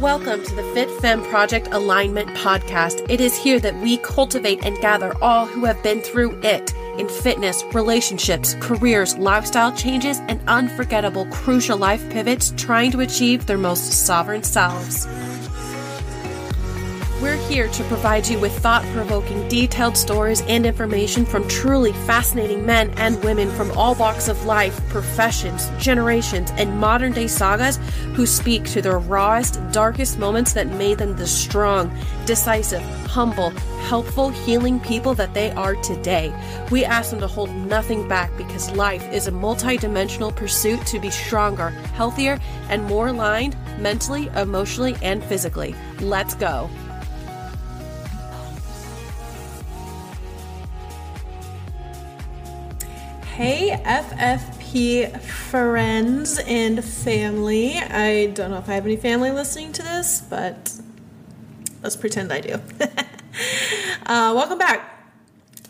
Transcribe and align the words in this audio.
Welcome 0.00 0.42
to 0.44 0.54
the 0.54 0.62
Fit 0.72 0.90
Femme 1.02 1.22
Project 1.24 1.68
Alignment 1.72 2.30
Podcast. 2.30 3.04
It 3.10 3.20
is 3.20 3.36
here 3.36 3.60
that 3.60 3.76
we 3.82 3.98
cultivate 3.98 4.64
and 4.64 4.78
gather 4.78 5.14
all 5.22 5.44
who 5.44 5.66
have 5.66 5.82
been 5.82 6.00
through 6.00 6.40
it 6.40 6.72
in 6.98 7.06
fitness, 7.06 7.62
relationships, 7.74 8.56
careers, 8.60 9.18
lifestyle 9.18 9.76
changes, 9.76 10.20
and 10.20 10.40
unforgettable 10.48 11.26
crucial 11.26 11.76
life 11.76 12.02
pivots 12.08 12.54
trying 12.56 12.92
to 12.92 13.00
achieve 13.00 13.44
their 13.44 13.58
most 13.58 13.92
sovereign 14.06 14.42
selves. 14.42 15.06
We're 17.20 17.36
here 17.50 17.68
to 17.68 17.84
provide 17.84 18.26
you 18.28 18.38
with 18.38 18.58
thought 18.60 18.82
provoking, 18.94 19.46
detailed 19.46 19.94
stories 19.98 20.40
and 20.48 20.64
information 20.64 21.26
from 21.26 21.46
truly 21.48 21.92
fascinating 21.92 22.64
men 22.64 22.88
and 22.96 23.22
women 23.22 23.50
from 23.50 23.70
all 23.72 23.94
walks 23.94 24.28
of 24.28 24.46
life, 24.46 24.80
professions, 24.88 25.70
generations, 25.78 26.50
and 26.52 26.80
modern 26.80 27.12
day 27.12 27.26
sagas 27.26 27.76
who 28.14 28.24
speak 28.24 28.64
to 28.70 28.80
their 28.80 28.98
rawest, 28.98 29.60
darkest 29.70 30.18
moments 30.18 30.54
that 30.54 30.68
made 30.68 30.96
them 30.96 31.14
the 31.14 31.26
strong, 31.26 31.94
decisive, 32.24 32.80
humble, 33.04 33.50
helpful, 33.90 34.30
healing 34.30 34.80
people 34.80 35.12
that 35.12 35.34
they 35.34 35.50
are 35.50 35.74
today. 35.82 36.32
We 36.70 36.86
ask 36.86 37.10
them 37.10 37.20
to 37.20 37.26
hold 37.26 37.54
nothing 37.54 38.08
back 38.08 38.34
because 38.38 38.70
life 38.70 39.06
is 39.12 39.26
a 39.26 39.32
multidimensional 39.32 40.34
pursuit 40.34 40.86
to 40.86 40.98
be 40.98 41.10
stronger, 41.10 41.68
healthier, 41.68 42.38
and 42.70 42.82
more 42.84 43.08
aligned 43.08 43.56
mentally, 43.78 44.28
emotionally, 44.36 44.96
and 45.02 45.22
physically. 45.22 45.74
Let's 46.00 46.34
go. 46.34 46.70
Hey, 53.40 53.70
FFP 53.70 55.18
friends 55.18 56.38
and 56.40 56.84
family. 56.84 57.78
I 57.78 58.26
don't 58.26 58.50
know 58.50 58.58
if 58.58 58.68
I 58.68 58.74
have 58.74 58.84
any 58.84 58.96
family 58.96 59.30
listening 59.30 59.72
to 59.72 59.82
this, 59.82 60.20
but 60.20 60.78
let's 61.82 61.96
pretend 61.96 62.34
I 62.34 62.42
do. 62.42 62.52
uh, 64.04 64.34
welcome 64.36 64.58
back. 64.58 65.10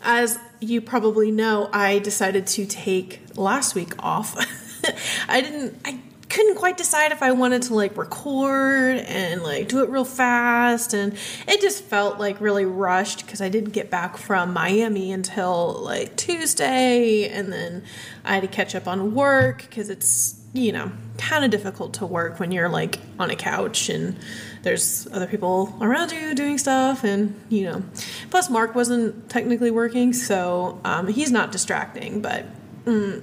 As 0.03 0.37
you 0.59 0.81
probably 0.81 1.31
know, 1.31 1.69
I 1.71 1.99
decided 1.99 2.45
to 2.47 2.65
take 2.65 3.21
last 3.37 3.73
week 3.73 3.93
off. 4.03 4.35
I 5.29 5.39
didn't, 5.39 5.79
I 5.85 5.97
couldn't 6.31 6.55
quite 6.55 6.77
decide 6.77 7.11
if 7.11 7.21
I 7.21 7.33
wanted 7.33 7.63
to 7.63 7.73
like 7.75 7.97
record 7.97 8.97
and 8.99 9.43
like 9.43 9.67
do 9.67 9.83
it 9.83 9.89
real 9.89 10.05
fast 10.05 10.93
and 10.93 11.17
it 11.45 11.59
just 11.59 11.83
felt 11.83 12.19
like 12.19 12.39
really 12.39 12.63
rushed 12.63 13.25
because 13.25 13.41
I 13.41 13.49
didn't 13.49 13.71
get 13.71 13.89
back 13.89 14.15
from 14.15 14.53
Miami 14.53 15.11
until 15.11 15.73
like 15.73 16.15
Tuesday 16.15 17.27
and 17.27 17.51
then 17.51 17.83
I 18.23 18.35
had 18.35 18.43
to 18.43 18.47
catch 18.47 18.75
up 18.75 18.87
on 18.87 19.13
work 19.13 19.65
because 19.69 19.89
it's 19.89 20.39
you 20.53 20.71
know 20.71 20.91
kind 21.17 21.43
of 21.43 21.51
difficult 21.51 21.95
to 21.95 22.05
work 22.05 22.39
when 22.39 22.53
you're 22.53 22.69
like 22.69 22.99
on 23.19 23.29
a 23.29 23.35
couch 23.35 23.89
and 23.89 24.17
there's 24.63 25.07
other 25.11 25.27
people 25.27 25.75
around 25.81 26.13
you 26.13 26.33
doing 26.33 26.57
stuff 26.57 27.03
and 27.03 27.37
you 27.49 27.63
know. 27.65 27.83
Plus 28.29 28.49
Mark 28.49 28.73
wasn't 28.73 29.29
technically 29.29 29.71
working 29.71 30.13
so 30.13 30.79
um, 30.85 31.07
he's 31.07 31.31
not 31.31 31.51
distracting 31.51 32.21
but 32.21 32.45
mm, 32.85 33.21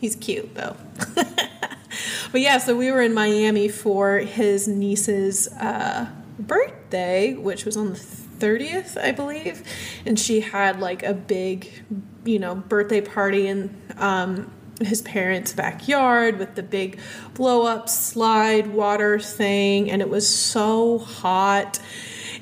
he's 0.00 0.14
cute 0.14 0.54
though 0.54 0.76
but 2.36 2.42
yeah, 2.42 2.58
so 2.58 2.76
we 2.76 2.92
were 2.92 3.00
in 3.00 3.14
Miami 3.14 3.66
for 3.66 4.18
his 4.18 4.68
niece's 4.68 5.48
uh, 5.54 6.06
birthday, 6.38 7.32
which 7.32 7.64
was 7.64 7.78
on 7.78 7.94
the 7.94 7.98
30th, 7.98 9.02
I 9.02 9.12
believe. 9.12 9.62
And 10.04 10.20
she 10.20 10.40
had 10.40 10.78
like 10.78 11.02
a 11.02 11.14
big, 11.14 11.72
you 12.26 12.38
know, 12.38 12.54
birthday 12.54 13.00
party 13.00 13.46
in 13.46 13.74
um, 13.96 14.52
his 14.82 15.00
parents' 15.00 15.54
backyard 15.54 16.38
with 16.38 16.56
the 16.56 16.62
big 16.62 16.98
blow 17.32 17.64
up 17.64 17.88
slide 17.88 18.66
water 18.66 19.18
thing. 19.18 19.90
And 19.90 20.02
it 20.02 20.10
was 20.10 20.28
so 20.28 20.98
hot. 20.98 21.80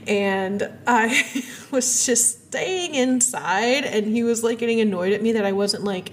And 0.08 0.72
I 0.88 1.44
was 1.70 2.04
just 2.04 2.48
staying 2.48 2.96
inside, 2.96 3.84
and 3.84 4.08
he 4.08 4.24
was 4.24 4.42
like 4.42 4.58
getting 4.58 4.80
annoyed 4.80 5.12
at 5.12 5.22
me 5.22 5.30
that 5.30 5.44
I 5.44 5.52
wasn't 5.52 5.84
like 5.84 6.10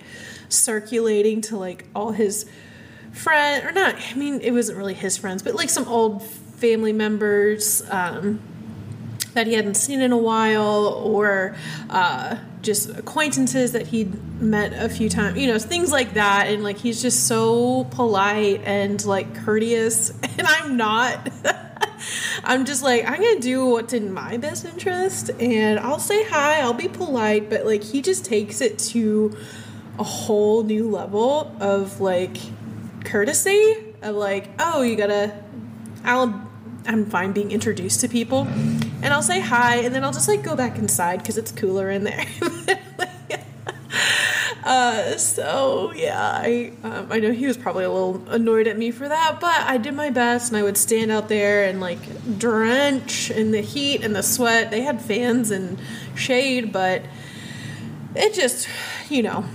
circulating 0.50 1.42
to 1.42 1.58
like 1.58 1.88
all 1.96 2.12
his 2.12 2.46
friend 3.12 3.66
or 3.66 3.72
not 3.72 3.96
i 3.96 4.14
mean 4.16 4.40
it 4.42 4.52
wasn't 4.52 4.78
really 4.78 4.94
his 4.94 5.18
friends 5.18 5.44
but 5.44 5.54
like 5.54 5.70
some 5.70 5.88
old 5.88 6.24
family 6.62 6.94
members 6.94 7.82
um, 7.90 8.40
that 9.34 9.48
he 9.48 9.54
hadn't 9.54 9.76
seen 9.76 10.02
in 10.02 10.12
a 10.12 10.18
while 10.18 10.86
or 11.04 11.56
uh, 11.90 12.38
just 12.62 12.90
acquaintances 12.90 13.72
that 13.72 13.88
he'd 13.88 14.14
met 14.42 14.74
a 14.74 14.88
few 14.88 15.10
times 15.10 15.38
you 15.38 15.48
know 15.48 15.58
things 15.58 15.92
like 15.92 16.14
that. 16.14 16.48
And 16.48 16.64
like 16.64 16.78
he's 16.78 17.02
just 17.02 17.28
so 17.28 17.86
polite 17.86 18.62
and 18.64 19.04
like 19.06 19.36
courteous. 19.44 20.14
And 20.38 20.48
i'm 20.48 20.78
not. 20.78 21.30
I'm 22.44 22.66
just 22.66 22.82
like 22.82 23.06
i'm 23.06 23.22
gonna 23.22 23.40
do 23.40 23.66
what's 23.66 23.94
in 23.94 24.12
my 24.12 24.38
best 24.38 24.66
interest 24.66 25.30
and 25.40 25.80
i'll 25.80 26.00
say 26.00 26.24
hi 26.24 26.62
i'll 26.62 26.74
be 26.74 26.88
polite. 26.88 27.50
But 27.50 27.66
like 27.66 27.84
he 27.84 28.02
just 28.02 28.26
takes 28.26 28.62
it 28.62 28.80
to 28.80 29.36
a 30.00 30.04
whole 30.04 30.64
new 30.64 30.90
level 30.90 31.56
of 31.60 32.02
like 32.02 32.38
courtesy 33.04 33.94
of 34.02 34.16
like, 34.16 34.50
oh, 34.60 34.82
you 34.82 34.96
gotta, 34.96 35.44
I'll, 36.04 36.50
I'm 36.86 37.06
fine 37.06 37.32
being 37.32 37.52
introduced 37.52 38.02
to 38.02 38.08
people, 38.08 38.48
and 38.48 39.08
I'll 39.08 39.22
say 39.22 39.40
hi, 39.40 39.78
and 39.78 39.94
then 39.94 40.04
I'll 40.04 40.14
just 40.14 40.28
like 40.28 40.44
go 40.44 40.56
back 40.56 40.78
inside 40.78 41.18
because 41.18 41.38
it's 41.38 41.52
cooler 41.52 41.90
in 41.90 42.04
there. 42.04 42.26
uh, 44.64 45.18
so 45.18 45.92
yeah, 45.96 46.20
I 46.20 46.72
um, 46.84 47.08
I 47.12 47.20
know 47.20 47.32
he 47.32 47.46
was 47.46 47.58
probably 47.58 47.84
a 47.84 47.92
little 47.92 48.28
annoyed 48.30 48.68
at 48.68 48.78
me 48.78 48.92
for 48.92 49.08
that, 49.08 49.40
but 49.40 49.62
I 49.62 49.78
did 49.78 49.94
my 49.94 50.10
best, 50.10 50.52
and 50.52 50.58
I 50.58 50.64
would 50.64 50.78
stand 50.78 51.12
out 51.12 51.30
there 51.30 51.66
and 51.66 51.80
like 51.80 52.00
drench 52.40 53.30
in 53.30 53.52
the 53.52 53.62
heat 53.62 54.04
and 54.04 54.16
the 54.16 54.24
sweat. 54.24 54.72
They 54.72 54.82
had 54.82 55.02
fans 55.02 55.52
and 55.52 55.80
shade, 56.16 56.74
but 56.74 57.04
it 58.16 58.34
just, 58.34 58.68
you 59.10 59.24
know, 59.24 59.46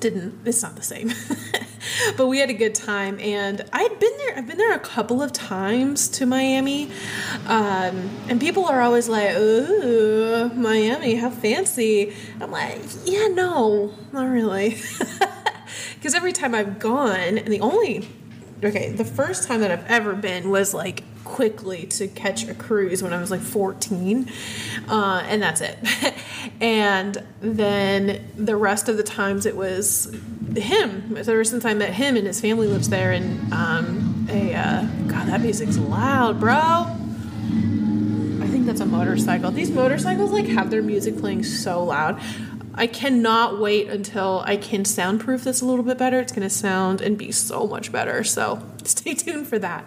didn't. 0.00 0.40
It's 0.44 0.62
not 0.62 0.76
the 0.76 0.82
same. 0.82 1.12
but 2.16 2.26
we 2.26 2.38
had 2.38 2.50
a 2.50 2.54
good 2.54 2.74
time 2.74 3.18
and 3.20 3.64
i'd 3.72 3.98
been 3.98 4.16
there 4.18 4.38
i've 4.38 4.46
been 4.46 4.58
there 4.58 4.74
a 4.74 4.78
couple 4.78 5.22
of 5.22 5.32
times 5.32 6.08
to 6.08 6.26
miami 6.26 6.90
um, 7.46 8.10
and 8.28 8.40
people 8.40 8.66
are 8.66 8.80
always 8.80 9.08
like 9.08 9.36
ooh 9.36 10.50
miami 10.54 11.14
how 11.16 11.30
fancy. 11.30 12.14
I'm 12.40 12.50
like 12.50 12.80
yeah 13.04 13.28
no 13.28 13.92
not 14.12 14.28
really. 14.28 14.78
Because 15.94 16.14
every 16.14 16.32
time 16.32 16.54
i've 16.54 16.78
gone 16.78 17.38
and 17.38 17.46
the 17.46 17.60
only 17.60 18.08
okay 18.64 18.92
the 18.92 19.04
first 19.04 19.46
time 19.46 19.60
that 19.60 19.70
i've 19.70 19.86
ever 19.86 20.14
been 20.14 20.50
was 20.50 20.74
like 20.74 21.02
quickly 21.24 21.86
to 21.86 22.08
catch 22.08 22.48
a 22.48 22.54
cruise 22.54 23.02
when 23.02 23.12
I 23.12 23.20
was 23.20 23.30
like 23.30 23.40
14, 23.40 24.28
uh, 24.88 25.22
and 25.26 25.42
that's 25.42 25.60
it. 25.60 25.78
and 26.60 27.22
then 27.40 28.28
the 28.36 28.56
rest 28.56 28.88
of 28.88 28.96
the 28.96 29.02
times 29.02 29.46
it 29.46 29.56
was 29.56 30.14
him. 30.56 31.16
Ever 31.16 31.44
since 31.44 31.64
I 31.64 31.74
met 31.74 31.94
him, 31.94 32.16
and 32.16 32.26
his 32.26 32.40
family 32.40 32.66
lives 32.66 32.88
there, 32.88 33.12
and 33.12 33.52
um, 33.52 34.26
a 34.30 34.54
uh, 34.54 34.82
God, 35.06 35.28
that 35.28 35.40
music's 35.40 35.78
loud, 35.78 36.40
bro. 36.40 36.54
I 36.54 38.46
think 38.48 38.66
that's 38.66 38.80
a 38.80 38.86
motorcycle. 38.86 39.50
These 39.50 39.70
motorcycles 39.70 40.32
like 40.32 40.46
have 40.46 40.70
their 40.70 40.82
music 40.82 41.18
playing 41.18 41.44
so 41.44 41.84
loud. 41.84 42.20
I 42.80 42.88
cannot 42.88 43.60
wait 43.60 43.88
until 43.88 44.42
I 44.44 44.56
can 44.56 44.84
soundproof 44.84 45.44
this 45.44 45.60
a 45.60 45.66
little 45.66 45.84
bit 45.84 45.98
better. 45.98 46.18
It's 46.18 46.32
going 46.32 46.48
to 46.48 46.50
sound 46.50 47.00
and 47.00 47.16
be 47.16 47.30
so 47.30 47.66
much 47.66 47.92
better. 47.92 48.24
So 48.24 48.66
stay 48.84 49.14
tuned 49.14 49.46
for 49.46 49.58
that 49.58 49.84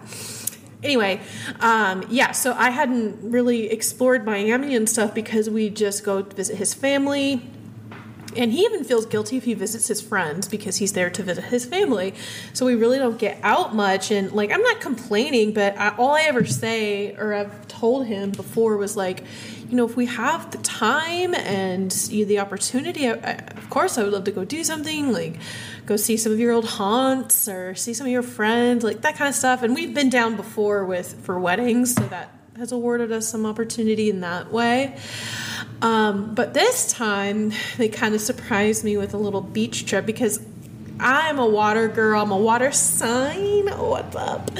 anyway, 0.84 1.20
um, 1.60 2.04
yeah, 2.08 2.32
so 2.32 2.52
I 2.52 2.70
hadn't 2.70 3.30
really 3.30 3.70
explored 3.70 4.24
Miami 4.24 4.76
and 4.76 4.88
stuff 4.88 5.14
because 5.14 5.48
we 5.50 5.70
just 5.70 6.04
go 6.04 6.22
visit 6.22 6.56
his 6.56 6.74
family. 6.74 7.42
And 8.36 8.52
he 8.52 8.62
even 8.62 8.82
feels 8.82 9.06
guilty 9.06 9.36
if 9.36 9.44
he 9.44 9.54
visits 9.54 9.86
his 9.86 10.00
friends 10.00 10.48
because 10.48 10.76
he's 10.76 10.92
there 10.92 11.08
to 11.08 11.22
visit 11.22 11.44
his 11.44 11.64
family. 11.64 12.14
So 12.52 12.66
we 12.66 12.74
really 12.74 12.98
don't 12.98 13.18
get 13.18 13.38
out 13.44 13.76
much. 13.76 14.10
And 14.10 14.32
like, 14.32 14.50
I'm 14.50 14.62
not 14.62 14.80
complaining, 14.80 15.52
but 15.52 15.78
I, 15.78 15.94
all 15.96 16.16
I 16.16 16.22
ever 16.22 16.44
say 16.44 17.14
or 17.14 17.32
I've 17.32 17.68
told 17.68 18.06
him 18.06 18.32
before 18.32 18.76
was 18.76 18.96
like, 18.96 19.22
you 19.68 19.76
know, 19.76 19.86
if 19.86 19.96
we 19.96 20.06
have 20.06 20.50
the 20.50 20.58
time 20.58 21.34
and 21.34 21.94
you 22.08 22.24
the 22.24 22.38
opportunity, 22.38 23.08
I, 23.08 23.12
I, 23.12 23.32
of 23.56 23.70
course, 23.70 23.98
I 23.98 24.02
would 24.02 24.12
love 24.12 24.24
to 24.24 24.30
go 24.30 24.44
do 24.44 24.62
something 24.64 25.12
like 25.12 25.36
go 25.86 25.96
see 25.96 26.16
some 26.16 26.32
of 26.32 26.38
your 26.38 26.52
old 26.52 26.66
haunts 26.66 27.48
or 27.48 27.74
see 27.74 27.94
some 27.94 28.06
of 28.06 28.12
your 28.12 28.22
friends, 28.22 28.84
like 28.84 29.02
that 29.02 29.16
kind 29.16 29.28
of 29.28 29.34
stuff. 29.34 29.62
And 29.62 29.74
we've 29.74 29.94
been 29.94 30.10
down 30.10 30.36
before 30.36 30.84
with 30.84 31.14
for 31.24 31.38
weddings, 31.38 31.94
so 31.94 32.06
that 32.06 32.30
has 32.56 32.72
awarded 32.72 33.10
us 33.10 33.28
some 33.28 33.46
opportunity 33.46 34.10
in 34.10 34.20
that 34.20 34.52
way. 34.52 34.96
Um, 35.82 36.34
but 36.34 36.54
this 36.54 36.92
time, 36.92 37.52
they 37.78 37.88
kind 37.88 38.14
of 38.14 38.20
surprised 38.20 38.84
me 38.84 38.96
with 38.96 39.14
a 39.14 39.18
little 39.18 39.40
beach 39.40 39.86
trip 39.86 40.06
because 40.06 40.40
I'm 41.00 41.38
a 41.38 41.46
water 41.46 41.88
girl. 41.88 42.22
I'm 42.22 42.30
a 42.30 42.38
water 42.38 42.70
sign. 42.72 43.66
What's 43.66 44.16
up? 44.16 44.50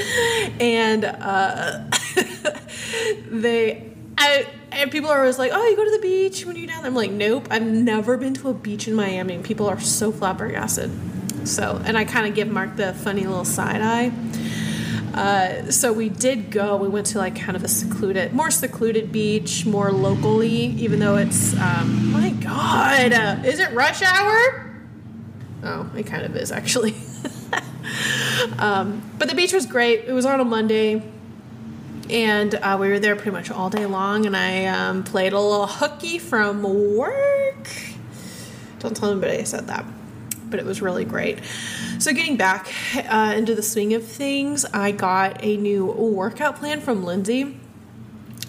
And 0.61 1.05
uh, 1.05 1.85
they, 3.31 3.94
I, 4.17 4.47
and 4.73 4.91
people 4.91 5.11
are 5.11 5.21
always 5.21 5.39
like, 5.39 5.51
"Oh, 5.53 5.69
you 5.69 5.77
go 5.77 5.85
to 5.85 5.91
the 5.91 6.03
beach 6.03 6.45
when 6.47 6.57
you're 6.57 6.67
down 6.67 6.83
there." 6.83 6.91
I'm 6.91 6.95
like, 6.95 7.11
"Nope, 7.11 7.49
I've 7.51 7.67
never 7.67 8.17
been 8.17 8.35
to 8.35 8.49
a 8.49 8.55
beach 8.55 8.89
in 8.89 8.95
Miami." 8.95 9.39
People 9.39 9.69
are 9.69 9.81
so 9.81 10.13
flabbergasted. 10.13 10.91
So, 11.45 11.81
and 11.85 11.99
I 11.99 12.05
kind 12.05 12.27
of 12.27 12.35
give 12.35 12.49
Mark 12.49 12.77
the 12.77 12.95
funny 12.95 13.27
little 13.27 13.45
side 13.45 13.81
eye. 13.83 14.13
Uh, 15.15 15.71
so 15.71 15.93
we 15.93 16.09
did 16.09 16.51
go. 16.51 16.77
We 16.77 16.89
went 16.89 17.07
to 17.09 17.19
like 17.19 17.37
kind 17.37 17.57
of 17.57 17.63
a 17.63 17.69
secluded, 17.69 18.33
more 18.33 18.51
secluded 18.51 19.13
beach, 19.13 19.65
more 19.65 19.93
locally, 19.93 20.51
even 20.51 20.99
though 20.99 21.17
it's, 21.17 21.55
um, 21.55 22.13
my 22.13 22.31
God, 22.31 23.13
uh, 23.13 23.37
is 23.45 23.61
it 23.61 23.73
rush 23.73 24.03
hour? 24.03 24.75
Oh, 25.63 25.91
it 25.97 26.07
kind 26.07 26.25
of 26.25 26.37
is 26.37 26.51
actually. 26.51 26.97
um, 28.59 29.09
but 29.19 29.29
the 29.29 29.37
beach 29.37 29.53
was 29.53 29.67
great. 29.67 30.01
It 30.07 30.13
was 30.13 30.27
on 30.27 30.41
a 30.41 30.45
Monday 30.45 31.01
and 32.11 32.55
uh, 32.55 32.77
we 32.81 32.89
were 32.89 32.99
there 32.99 33.17
pretty 33.17 33.31
much 33.31 33.51
all 33.51 33.71
day 33.71 33.87
long 33.87 34.27
and 34.27 34.37
i 34.37 34.67
um, 34.67 35.03
played 35.03 35.33
a 35.33 35.41
little 35.41 35.67
hooky 35.67 36.19
from 36.19 36.63
work. 36.97 37.69
Don't 38.79 38.97
tell 38.97 39.11
anybody 39.11 39.39
i 39.39 39.45
said 39.45 39.67
that 39.69 39.85
but 40.51 40.61
it 40.61 40.67
was 40.67 40.81
really 40.81 41.05
great. 41.05 41.41
So 41.99 42.13
getting 42.13 42.37
back 42.37 42.73
uh, 43.09 43.35
into 43.37 43.55
the 43.55 43.63
swing 43.63 43.95
of 43.95 44.05
things 44.05 44.65
i 44.67 44.91
got 44.93 45.43
a 45.43 45.57
new 45.57 45.87
workout 45.87 46.57
plan 46.57 46.81
from 46.81 47.05
lindsay. 47.05 47.59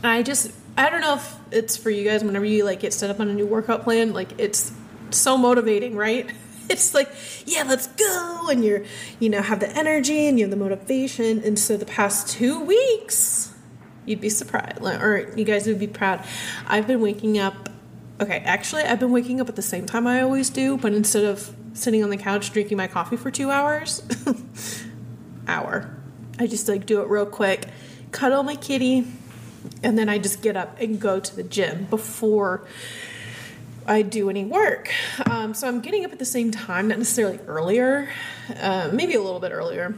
I 0.03 0.23
just 0.23 0.51
i 0.77 0.89
don't 0.89 1.01
know 1.01 1.15
if 1.15 1.35
it's 1.51 1.77
for 1.77 1.89
you 1.89 2.03
guys 2.03 2.23
whenever 2.23 2.45
you 2.45 2.63
like 2.65 2.81
get 2.81 2.93
set 2.93 3.09
up 3.09 3.19
on 3.19 3.29
a 3.29 3.33
new 3.33 3.45
workout 3.47 3.83
plan 3.83 4.13
like 4.13 4.29
it's 4.37 4.71
so 5.11 5.37
motivating 5.37 5.95
right 5.95 6.29
it's 6.69 6.93
like 6.93 7.09
yeah 7.45 7.63
let's 7.63 7.87
go 7.87 8.47
and 8.49 8.63
you're 8.63 8.83
you 9.19 9.29
know 9.29 9.41
have 9.41 9.59
the 9.59 9.69
energy 9.69 10.27
and 10.27 10.39
you 10.39 10.45
have 10.45 10.51
the 10.51 10.57
motivation. 10.57 11.41
And 11.43 11.57
so 11.57 11.77
the 11.77 11.85
past 11.85 12.29
two 12.29 12.59
weeks 12.59 13.53
you'd 14.05 14.21
be 14.21 14.29
surprised 14.29 14.81
or 14.81 15.33
you 15.35 15.45
guys 15.45 15.67
would 15.67 15.79
be 15.79 15.87
proud. 15.87 16.23
I've 16.67 16.87
been 16.87 17.01
waking 17.01 17.39
up 17.39 17.69
okay 18.21 18.37
actually 18.45 18.83
i've 18.83 18.99
been 18.99 19.11
waking 19.11 19.41
up 19.41 19.49
at 19.49 19.55
the 19.55 19.61
same 19.61 19.85
time 19.85 20.07
i 20.07 20.21
always 20.21 20.49
do 20.49 20.77
but 20.77 20.93
instead 20.93 21.23
of 21.23 21.53
sitting 21.73 22.03
on 22.03 22.09
the 22.09 22.17
couch 22.17 22.51
drinking 22.51 22.77
my 22.77 22.87
coffee 22.87 23.17
for 23.17 23.29
two 23.29 23.51
hours 23.51 24.01
hour 25.47 25.93
i 26.39 26.47
just 26.47 26.67
like 26.67 26.85
do 26.85 27.01
it 27.01 27.07
real 27.07 27.25
quick 27.25 27.67
cuddle 28.11 28.43
my 28.43 28.55
kitty 28.55 29.05
and 29.83 29.97
then 29.97 30.07
i 30.07 30.17
just 30.17 30.41
get 30.41 30.55
up 30.55 30.79
and 30.79 30.99
go 30.99 31.19
to 31.19 31.35
the 31.35 31.43
gym 31.43 31.85
before 31.85 32.65
I 33.87 34.01
do 34.01 34.29
any 34.29 34.45
work. 34.45 34.91
Um, 35.29 35.53
so 35.53 35.67
I'm 35.67 35.79
getting 35.79 36.05
up 36.05 36.11
at 36.11 36.19
the 36.19 36.25
same 36.25 36.51
time, 36.51 36.87
not 36.87 36.97
necessarily 36.97 37.39
earlier, 37.47 38.09
uh, 38.59 38.89
maybe 38.91 39.13
a 39.13 39.21
little 39.21 39.39
bit 39.39 39.51
earlier. 39.51 39.95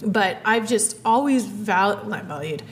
But 0.00 0.38
I've 0.44 0.68
just 0.68 0.96
always 1.04 1.44
val- 1.44 2.04
not 2.06 2.24
valued, 2.24 2.62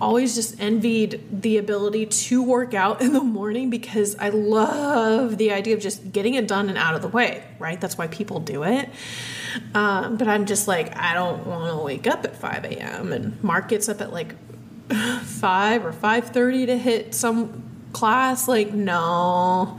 always 0.00 0.34
just 0.34 0.60
envied 0.60 1.20
the 1.30 1.58
ability 1.58 2.06
to 2.06 2.42
work 2.42 2.74
out 2.74 3.00
in 3.00 3.12
the 3.12 3.20
morning 3.20 3.70
because 3.70 4.16
I 4.16 4.30
love 4.30 5.38
the 5.38 5.52
idea 5.52 5.74
of 5.74 5.80
just 5.80 6.12
getting 6.12 6.34
it 6.34 6.48
done 6.48 6.68
and 6.68 6.78
out 6.78 6.94
of 6.94 7.02
the 7.02 7.08
way, 7.08 7.44
right? 7.58 7.80
That's 7.80 7.96
why 7.98 8.08
people 8.08 8.40
do 8.40 8.64
it. 8.64 8.88
Um, 9.74 10.16
but 10.16 10.26
I'm 10.26 10.46
just 10.46 10.66
like, 10.66 10.96
I 10.96 11.14
don't 11.14 11.46
want 11.46 11.76
to 11.76 11.84
wake 11.84 12.06
up 12.06 12.24
at 12.24 12.36
5 12.36 12.64
a.m. 12.64 13.12
and 13.12 13.42
Mark 13.42 13.68
gets 13.68 13.88
up 13.88 14.00
at 14.00 14.12
like 14.12 14.34
5 14.90 15.86
or 15.86 15.92
5.30 15.92 16.66
to 16.66 16.78
hit 16.78 17.14
some 17.14 17.63
class 17.94 18.46
like 18.46 18.74
no. 18.74 19.78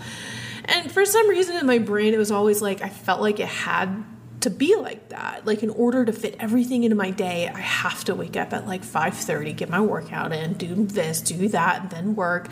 And 0.66 0.92
for 0.92 1.06
some 1.06 1.30
reason 1.30 1.58
in 1.58 1.68
my 1.68 1.78
brain 1.78 2.14
it 2.14 2.18
was 2.18 2.32
always 2.32 2.62
like 2.62 2.82
i 2.82 2.90
felt 2.90 3.22
like 3.22 3.40
it 3.40 3.48
had 3.48 4.04
to 4.42 4.50
be 4.52 4.76
like 4.76 5.10
that. 5.10 5.46
Like 5.46 5.64
in 5.64 5.72
order 5.72 6.06
to 6.06 6.14
fit 6.14 6.36
everything 6.40 6.84
into 6.84 6.96
my 6.96 7.12
day 7.12 7.48
i 7.48 7.60
have 7.60 8.04
to 8.06 8.16
wake 8.16 8.36
up 8.36 8.54
at 8.54 8.66
like 8.66 8.84
5.30 8.84 9.56
get 9.56 9.70
my 9.70 9.82
workout 9.82 10.34
in 10.34 10.54
do 10.54 10.74
this 10.86 11.22
do 11.22 11.48
that 11.50 11.82
and 11.82 11.90
then 11.92 12.16
work. 12.16 12.50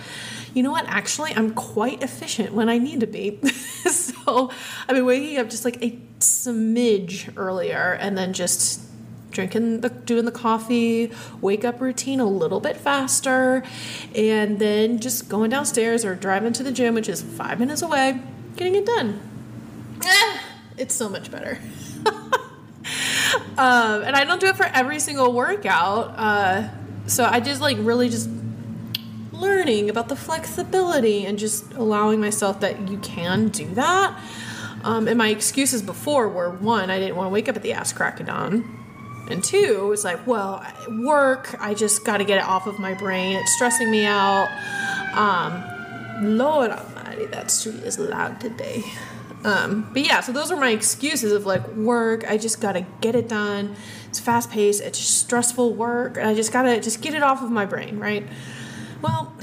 You 0.53 0.61
know 0.61 0.71
what? 0.71 0.85
Actually 0.87 1.33
i'm 1.35 1.53
quite 1.53 2.03
efficient 2.03 2.53
when 2.53 2.69
i 2.69 2.77
need 2.77 2.99
to 2.99 3.07
be. 3.07 3.39
So 3.83 4.49
i've 4.87 4.95
been 4.95 5.05
waking 5.05 5.37
up 5.37 5.49
just 5.49 5.65
like 5.65 5.83
a 5.83 5.99
smidge 6.19 7.33
earlier 7.35 7.97
and 7.99 8.17
then 8.17 8.31
just 8.31 8.79
drinking 9.33 9.81
the 9.81 9.89
doing 9.89 10.25
the 10.25 10.31
coffee 10.31 11.11
wake 11.41 11.65
up 11.65 11.81
routine 11.81 12.19
a 12.19 12.25
little 12.25 12.59
bit 12.59 12.77
faster 12.77 13.63
and 14.15 14.59
then 14.59 14.99
just 14.99 15.27
going 15.27 15.49
downstairs 15.49 16.05
or 16.05 16.15
driving 16.15 16.53
to 16.53 16.63
the 16.63 16.71
gym 16.71 16.93
which 16.93 17.09
is 17.09 17.21
five 17.21 17.59
minutes 17.59 17.81
away 17.81 18.21
getting 18.55 18.75
it 18.75 18.85
done. 18.85 19.19
Eh, 20.05 20.37
it's 20.77 20.95
so 20.95 21.09
much 21.09 21.29
better. 21.31 21.59
Um, 23.57 24.01
and 24.01 24.15
i 24.15 24.25
don't 24.25 24.41
do 24.41 24.47
it 24.47 24.57
for 24.57 24.65
every 24.65 24.99
single 24.99 25.31
workout 25.31 26.13
uh, 26.17 26.69
so 27.07 27.23
i 27.23 27.39
just 27.39 27.61
like 27.61 27.77
really 27.79 28.09
just 28.09 28.27
learning 29.43 29.89
about 29.89 30.09
the 30.09 30.15
flexibility 30.15 31.25
and 31.25 31.37
just 31.37 31.71
allowing 31.73 32.19
myself 32.19 32.61
that 32.61 32.89
you 32.89 32.97
can 32.99 33.49
do 33.49 33.67
that. 33.75 34.17
Um, 34.83 35.07
and 35.07 35.17
my 35.17 35.29
excuses 35.29 35.81
before 35.81 36.29
were 36.29 36.49
one, 36.49 36.89
I 36.89 36.99
didn't 36.99 37.15
want 37.15 37.27
to 37.27 37.33
wake 37.33 37.49
up 37.49 37.55
at 37.55 37.61
the 37.61 37.73
ass 37.73 37.93
crack 37.93 38.19
of 38.19 38.27
dawn. 38.27 38.82
And 39.29 39.43
two, 39.43 39.91
it's 39.93 40.03
like, 40.03 40.25
well, 40.27 40.65
work, 40.89 41.55
I 41.59 41.73
just 41.73 42.03
got 42.05 42.17
to 42.17 42.25
get 42.25 42.37
it 42.37 42.43
off 42.43 42.67
of 42.67 42.79
my 42.79 42.93
brain. 42.93 43.37
It's 43.37 43.53
stressing 43.55 43.89
me 43.89 44.05
out. 44.05 44.49
Um, 45.13 46.37
Lord 46.37 46.71
Almighty, 46.71 47.25
that 47.27 47.49
street 47.49 47.83
is 47.83 47.97
loud 47.97 48.39
today. 48.41 48.83
Um, 49.43 49.89
but 49.91 50.05
yeah, 50.05 50.21
so 50.21 50.31
those 50.31 50.51
are 50.51 50.57
my 50.57 50.69
excuses 50.71 51.31
of 51.31 51.45
like 51.45 51.67
work. 51.75 52.29
I 52.29 52.37
just 52.37 52.61
got 52.61 52.73
to 52.73 52.85
get 53.01 53.15
it 53.15 53.27
done. 53.27 53.75
It's 54.07 54.19
fast 54.19 54.49
paced. 54.51 54.81
It's 54.81 54.99
stressful 54.99 55.73
work. 55.73 56.17
And 56.17 56.27
I 56.27 56.33
just 56.33 56.53
got 56.53 56.63
to 56.63 56.79
just 56.79 57.01
get 57.01 57.13
it 57.13 57.23
off 57.23 57.41
of 57.41 57.51
my 57.51 57.65
brain, 57.65 57.99
right? 57.99 58.27
Well, 59.01 59.33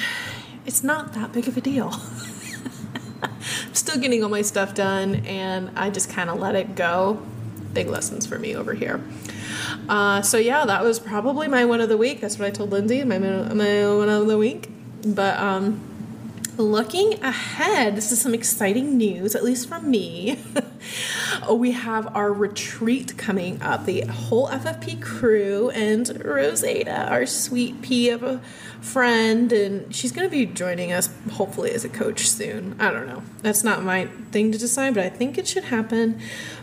it's 0.65 0.83
not 0.83 1.13
that 1.15 1.33
big 1.33 1.49
of 1.49 1.57
a 1.57 1.61
deal. 1.61 1.93
I'm 3.23 3.75
still 3.75 3.99
getting 4.01 4.23
all 4.23 4.31
my 4.31 4.43
stuff 4.43 4.75
done 4.75 5.17
and 5.27 5.71
I 5.77 5.91
just 5.91 6.11
kind 6.11 6.31
of 6.31 6.39
let 6.39 6.55
it 6.55 6.75
go. 6.75 7.23
Big 7.75 7.89
lessons 7.89 8.27
for 8.27 8.39
me 8.39 8.57
over 8.57 8.73
here. 8.73 9.03
Uh, 9.89 10.23
so 10.23 10.39
yeah, 10.39 10.65
that 10.65 10.83
was 10.83 10.99
probably 10.99 11.49
my 11.49 11.65
one 11.65 11.81
of 11.81 11.89
the 11.89 11.97
week. 11.97 12.21
That's 12.21 12.39
what 12.39 12.47
I 12.47 12.51
told 12.51 12.71
Lindsay, 12.71 13.05
my 13.05 13.19
my 13.19 13.87
one 13.95 14.09
of 14.09 14.27
the 14.27 14.39
week. 14.39 14.69
But 15.05 15.39
um, 15.39 15.81
looking 16.61 17.23
ahead, 17.23 17.97
this 17.97 18.13
is 18.13 18.21
some 18.21 18.35
exciting 18.35 18.97
news, 18.97 19.35
at 19.35 19.43
least 19.43 19.69
from 19.69 19.91
me. 19.91 20.39
we 21.51 21.73
have 21.73 22.15
our 22.15 22.33
retreat 22.33 23.17
coming 23.17 23.61
up. 23.63 23.87
The 23.87 24.03
whole 24.03 24.49
FFP 24.49 25.01
crew 25.01 25.71
and 25.71 26.07
Rosada, 26.07 27.11
our 27.11 27.27
sweet 27.27 27.83
pea 27.83 28.11
of 28.11 28.23
a 28.23 28.39
friend, 28.81 29.53
and 29.53 29.95
she's 29.95 30.13
going 30.13 30.29
to 30.29 30.31
be 30.31 30.47
joining 30.47 30.93
us 30.93 31.11
hopefully 31.33 31.73
as 31.73 31.85
a 31.85 31.89
coach 31.89 32.29
soon. 32.29 32.77
I 32.79 32.91
don't 32.91 33.07
know. 33.07 33.23
That's 33.43 33.65
not 33.65 33.83
my 33.83 34.07
thing 34.31 34.53
to 34.53 34.59
decide, 34.59 34.95
but 34.95 35.05
I 35.05 35.09
think 35.09 35.39
it 35.39 35.47
should 35.47 35.65
happen. 35.65 36.21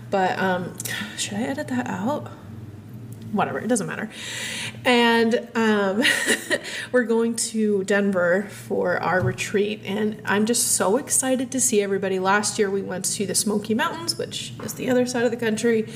But 0.09 0.37
um, 0.39 0.73
should 1.17 1.33
I 1.33 1.41
edit 1.41 1.67
that 1.69 1.87
out? 1.87 2.31
Whatever, 3.31 3.59
it 3.59 3.67
doesn't 3.67 3.87
matter. 3.87 4.09
And 4.85 5.47
um, 5.55 6.03
we're 6.91 7.03
going 7.03 7.35
to 7.35 7.83
Denver 7.83 8.47
for 8.49 8.97
our 8.97 9.21
retreat, 9.21 9.81
and 9.85 10.21
I'm 10.25 10.45
just 10.45 10.73
so 10.73 10.97
excited 10.97 11.51
to 11.51 11.59
see 11.59 11.81
everybody. 11.81 12.19
Last 12.19 12.57
year 12.57 12.69
we 12.69 12.81
went 12.81 13.05
to 13.05 13.25
the 13.25 13.35
Smoky 13.35 13.73
Mountains, 13.73 14.17
which 14.17 14.53
is 14.63 14.73
the 14.73 14.89
other 14.89 15.05
side 15.05 15.23
of 15.23 15.31
the 15.31 15.37
country, 15.37 15.91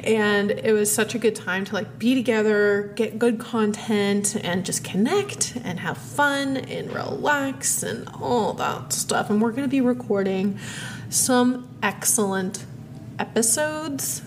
and 0.00 0.50
it 0.50 0.72
was 0.72 0.92
such 0.92 1.14
a 1.14 1.18
good 1.18 1.36
time 1.36 1.64
to 1.66 1.74
like 1.74 1.98
be 1.98 2.14
together, 2.14 2.92
get 2.96 3.18
good 3.18 3.38
content, 3.38 4.36
and 4.42 4.64
just 4.64 4.84
connect 4.84 5.56
and 5.64 5.80
have 5.80 5.98
fun 5.98 6.56
and 6.56 6.92
relax 6.92 7.82
and 7.82 8.08
all 8.20 8.52
that 8.54 8.92
stuff. 8.92 9.30
And 9.30 9.40
we're 9.40 9.52
going 9.52 9.64
to 9.64 9.68
be 9.68 9.80
recording 9.80 10.58
some 11.10 11.68
excellent 11.82 12.64
episodes 13.18 14.22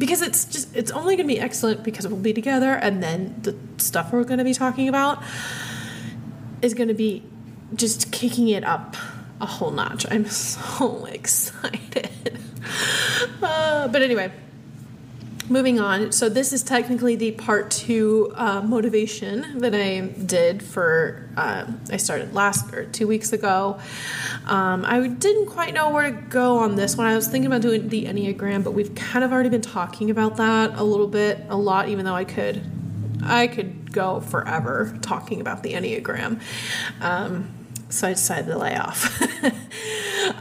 because 0.00 0.22
it's 0.22 0.46
just 0.46 0.74
it's 0.74 0.90
only 0.90 1.14
going 1.14 1.28
to 1.28 1.34
be 1.34 1.38
excellent 1.38 1.84
because 1.84 2.08
we'll 2.08 2.18
be 2.18 2.32
together 2.32 2.72
and 2.72 3.02
then 3.02 3.36
the 3.42 3.54
stuff 3.76 4.12
we're 4.12 4.24
going 4.24 4.38
to 4.38 4.44
be 4.44 4.54
talking 4.54 4.88
about 4.88 5.22
is 6.62 6.74
going 6.74 6.88
to 6.88 6.94
be 6.94 7.22
just 7.74 8.10
kicking 8.10 8.48
it 8.48 8.64
up 8.64 8.96
a 9.40 9.46
whole 9.46 9.70
notch. 9.70 10.06
I'm 10.10 10.26
so 10.28 11.04
excited. 11.04 12.10
Uh, 13.42 13.88
but 13.88 14.02
anyway 14.02 14.32
moving 15.50 15.80
on. 15.80 16.12
So 16.12 16.28
this 16.28 16.52
is 16.52 16.62
technically 16.62 17.16
the 17.16 17.32
part 17.32 17.70
two 17.70 18.32
uh, 18.36 18.62
motivation 18.62 19.58
that 19.58 19.74
i 19.74 20.00
did 20.00 20.62
for 20.62 21.28
uh, 21.36 21.66
i 21.90 21.96
started 21.96 22.32
last 22.32 22.72
or 22.72 22.84
two 22.86 23.06
weeks 23.06 23.32
ago. 23.32 23.78
Um, 24.46 24.84
i 24.84 25.06
didn't 25.06 25.46
quite 25.46 25.74
know 25.74 25.90
where 25.90 26.10
to 26.10 26.16
go 26.16 26.58
on 26.58 26.76
this 26.76 26.96
one. 26.96 27.06
I 27.06 27.16
was 27.16 27.26
thinking 27.26 27.46
about 27.46 27.62
doing 27.62 27.88
the 27.88 28.04
enneagram 28.04 28.62
but 28.62 28.72
we've 28.72 28.94
kind 28.94 29.24
of 29.24 29.32
already 29.32 29.48
been 29.48 29.60
talking 29.60 30.10
about 30.10 30.36
that 30.36 30.78
a 30.78 30.84
little 30.84 31.08
bit 31.08 31.44
a 31.48 31.56
lot 31.56 31.88
even 31.88 32.04
though 32.04 32.14
i 32.14 32.24
could 32.24 32.62
i 33.22 33.46
could 33.46 33.92
go 33.92 34.20
forever 34.20 34.96
talking 35.02 35.40
about 35.40 35.62
the 35.62 35.72
enneagram. 35.72 36.40
Um, 37.00 37.52
so 37.88 38.06
I 38.06 38.10
decided 38.10 38.46
to 38.46 38.58
lay 38.58 38.76
off. 38.76 39.20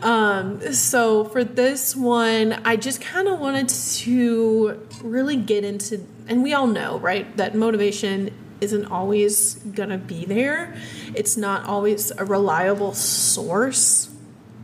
um, 0.01 0.73
so 0.73 1.25
for 1.25 1.43
this 1.43 1.95
one, 1.95 2.53
I 2.65 2.75
just 2.75 3.01
kind 3.01 3.27
of 3.27 3.39
wanted 3.39 3.69
to 3.69 4.87
really 5.03 5.35
get 5.35 5.63
into, 5.63 6.05
and 6.27 6.43
we 6.43 6.53
all 6.53 6.67
know, 6.67 6.99
right, 6.99 7.35
that 7.37 7.55
motivation 7.55 8.31
isn't 8.61 8.85
always 8.85 9.55
gonna 9.55 9.97
be 9.97 10.25
there. 10.25 10.75
It's 11.15 11.37
not 11.37 11.65
always 11.65 12.11
a 12.11 12.25
reliable 12.25 12.93
source 12.93 14.09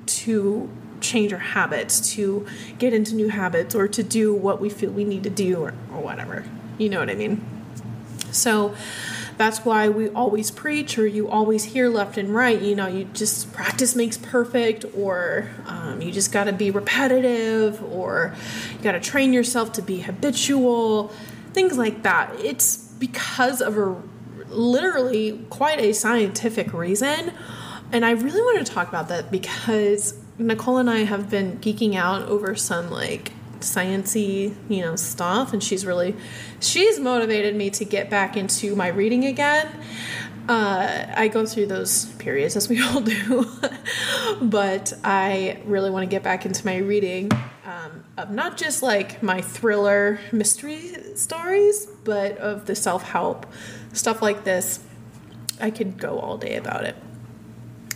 to 0.05 0.69
change 1.01 1.31
our 1.31 1.39
habits, 1.39 2.13
to 2.15 2.45
get 2.77 2.93
into 2.93 3.15
new 3.15 3.29
habits, 3.29 3.75
or 3.75 3.87
to 3.87 4.03
do 4.03 4.33
what 4.33 4.59
we 4.59 4.69
feel 4.69 4.91
we 4.91 5.03
need 5.03 5.23
to 5.23 5.29
do, 5.29 5.59
or, 5.59 5.73
or 5.93 6.01
whatever. 6.01 6.43
You 6.77 6.89
know 6.89 6.99
what 6.99 7.09
I 7.09 7.15
mean? 7.15 7.45
So 8.31 8.75
that's 9.37 9.65
why 9.65 9.89
we 9.89 10.09
always 10.09 10.51
preach, 10.51 10.97
or 10.97 11.05
you 11.05 11.29
always 11.29 11.65
hear 11.65 11.89
left 11.89 12.17
and 12.17 12.33
right. 12.33 12.61
You 12.61 12.75
know, 12.75 12.87
you 12.87 13.05
just 13.13 13.51
practice 13.53 13.95
makes 13.95 14.17
perfect, 14.17 14.85
or 14.95 15.49
um, 15.65 16.01
you 16.01 16.11
just 16.11 16.31
got 16.31 16.45
to 16.45 16.53
be 16.53 16.71
repetitive, 16.71 17.83
or 17.83 18.35
you 18.73 18.79
got 18.83 18.93
to 18.93 18.99
train 18.99 19.33
yourself 19.33 19.73
to 19.73 19.81
be 19.81 19.99
habitual, 19.99 21.11
things 21.53 21.77
like 21.77 22.03
that. 22.03 22.33
It's 22.39 22.77
because 22.77 23.61
of 23.61 23.77
a 23.77 24.01
literally 24.49 25.45
quite 25.49 25.79
a 25.79 25.93
scientific 25.93 26.73
reason. 26.73 27.33
And 27.91 28.05
I 28.05 28.11
really 28.11 28.41
want 28.41 28.65
to 28.65 28.73
talk 28.73 28.87
about 28.87 29.09
that 29.09 29.31
because 29.31 30.17
Nicole 30.37 30.77
and 30.77 30.89
I 30.89 30.99
have 30.99 31.29
been 31.29 31.57
geeking 31.59 31.95
out 31.95 32.23
over 32.23 32.55
some 32.55 32.89
like 32.89 33.31
sciency, 33.65 34.55
you 34.69 34.81
know, 34.81 34.95
stuff 34.95 35.53
and 35.53 35.63
she's 35.63 35.85
really 35.85 36.15
she's 36.59 36.99
motivated 36.99 37.55
me 37.55 37.69
to 37.71 37.85
get 37.85 38.09
back 38.09 38.37
into 38.37 38.75
my 38.75 38.87
reading 38.87 39.25
again. 39.25 39.67
Uh, 40.47 41.07
I 41.15 41.27
go 41.27 41.45
through 41.45 41.65
those 41.65 42.05
periods 42.13 42.55
as 42.55 42.69
we 42.69 42.81
all 42.87 43.01
do, 43.01 43.49
but 44.41 44.93
I 45.03 45.59
really 45.65 45.89
want 45.89 46.03
to 46.03 46.09
get 46.09 46.21
back 46.21 46.45
into 46.45 46.63
my 46.65 46.77
reading 46.77 47.31
um, 47.65 48.03
of 48.17 48.29
not 48.29 48.57
just 48.57 48.83
like 48.83 49.23
my 49.23 49.41
thriller 49.41 50.19
mystery 50.31 51.15
stories, 51.15 51.87
but 52.03 52.37
of 52.37 52.65
the 52.67 52.75
self 52.75 53.03
help 53.03 53.47
stuff 53.93 54.21
like 54.21 54.43
this. 54.43 54.79
I 55.59 55.71
could 55.71 55.97
go 55.97 56.19
all 56.19 56.37
day 56.37 56.57
about 56.57 56.83
it. 56.83 56.95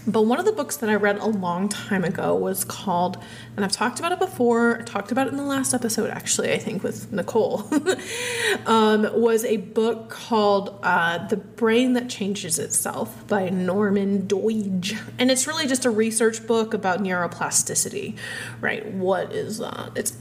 But 0.08 0.24
one 0.24 0.40
of 0.40 0.46
the 0.46 0.52
books 0.52 0.78
that 0.78 0.90
I 0.90 0.96
read 0.96 1.18
a 1.18 1.28
long 1.28 1.70
time 1.70 2.04
ago 2.04 2.34
was 2.34 2.64
called, 2.64 3.18
and 3.56 3.66
I've 3.66 3.72
talked 3.72 4.00
about 4.00 4.12
it 4.12 4.20
before, 4.20 4.80
I 4.80 4.84
talked 4.84 5.12
about 5.12 5.28
it 5.28 5.32
in 5.32 5.38
the 5.38 5.44
last 5.44 5.74
episode 5.74 6.10
actually, 6.10 6.52
I 6.52 6.58
think, 6.58 6.84
with 6.84 7.12
Nicole, 7.12 7.70
um, 8.66 9.08
was 9.14 9.44
a 9.46 9.58
book 9.58 10.10
called 10.10 10.80
uh, 10.84 11.28
The 11.28 11.38
Brain 11.38 11.94
That 11.94 12.10
Changes 12.10 12.60
Itself 12.60 13.28
by 13.28 13.50
Norman 13.50 14.28
Doidge. 14.28 15.00
And 15.20 15.30
it's 15.30 15.48
really 15.48 15.68
just 15.68 15.86
a 15.86 15.90
research 15.90 16.48
book 16.48 16.74
about 16.74 17.04
neuroplasticity, 17.04 18.18
right? 18.62 18.86
What 18.86 19.34
is 19.34 19.60
that? 19.60 19.92
It's 19.96 20.18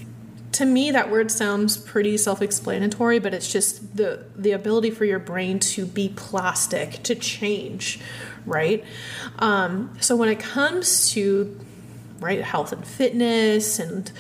to 0.53 0.65
me 0.65 0.91
that 0.91 1.11
word 1.11 1.31
sounds 1.31 1.77
pretty 1.77 2.17
self-explanatory 2.17 3.19
but 3.19 3.35
it's 3.35 3.53
just 3.53 3.97
the 3.97 4.25
the 4.35 4.51
ability 4.51 4.91
for 4.91 5.05
your 5.05 5.19
brain 5.19 5.59
to 5.59 5.87
be 5.87 6.09
plastic 6.17 7.03
to 7.03 7.15
change 7.15 8.01
right? 8.49 8.85
Um, 9.39 9.97
so 10.01 10.17
when 10.17 10.29
it 10.29 10.41
comes 10.41 11.11
to 11.13 11.59
right 12.21 12.43
health 12.43 12.73
and 12.73 12.85
fitness 12.85 13.79
and 13.79 14.11